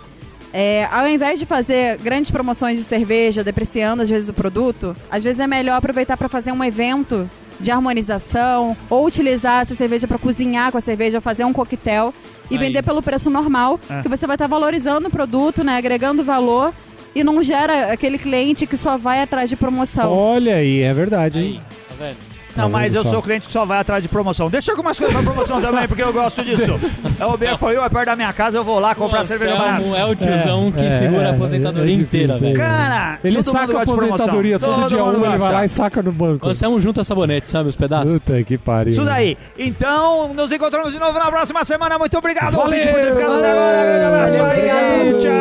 [0.53, 5.25] É, ao invés de fazer grandes promoções de cerveja, depreciando às vezes o produto, às
[5.25, 7.27] vezes é melhor aproveitar para fazer um evento
[7.59, 12.13] de harmonização ou utilizar essa cerveja para cozinhar com a cerveja, ou fazer um coquetel
[12.55, 12.67] e Aí.
[12.67, 14.03] vender pelo preço normal, É.
[14.03, 16.73] que você vai estar valorizando o produto, né, agregando valor
[17.15, 20.13] e não gera aquele cliente que só vai atrás de promoção.
[20.13, 21.61] Olha aí, é verdade, Aí, hein?
[21.89, 22.34] tá vendo?
[22.57, 23.11] Não, mas eu só?
[23.11, 24.49] sou cliente que só vai atrás de promoção.
[24.51, 26.79] Deixa algumas coisas pra promoção também, porque eu gosto disso.
[27.21, 29.37] É o Beer For You, é perto da minha casa, eu vou lá comprar Nossa,
[29.39, 29.83] cerveja é, barata.
[29.85, 32.53] um- é o tiozão que É, segura é, a aposentadoria é inteira, velho.
[32.53, 32.57] é.
[32.57, 35.65] Cara, Ele todo mundo saca a aposentadoria todo, Todo dia mundo um, ele vai lá
[35.65, 36.47] e saca no banco.
[36.47, 38.13] Você é um junta sabonete, sabe, os pedaços?
[38.15, 38.91] Puta que pariu.
[38.91, 39.37] Isso daí.
[39.57, 41.99] Então, nos encontramos de novo na próxima semana.
[41.99, 43.85] Muito obrigado, Valeu, ouvinte, por ter ficado até agora.
[43.87, 45.19] Grande abraço obrigado.
[45.21, 45.33] Tchau.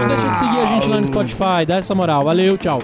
[0.00, 2.24] Não deixa de seguir a gente lá no Spotify, dá essa moral.
[2.24, 2.80] Valeu, tchau.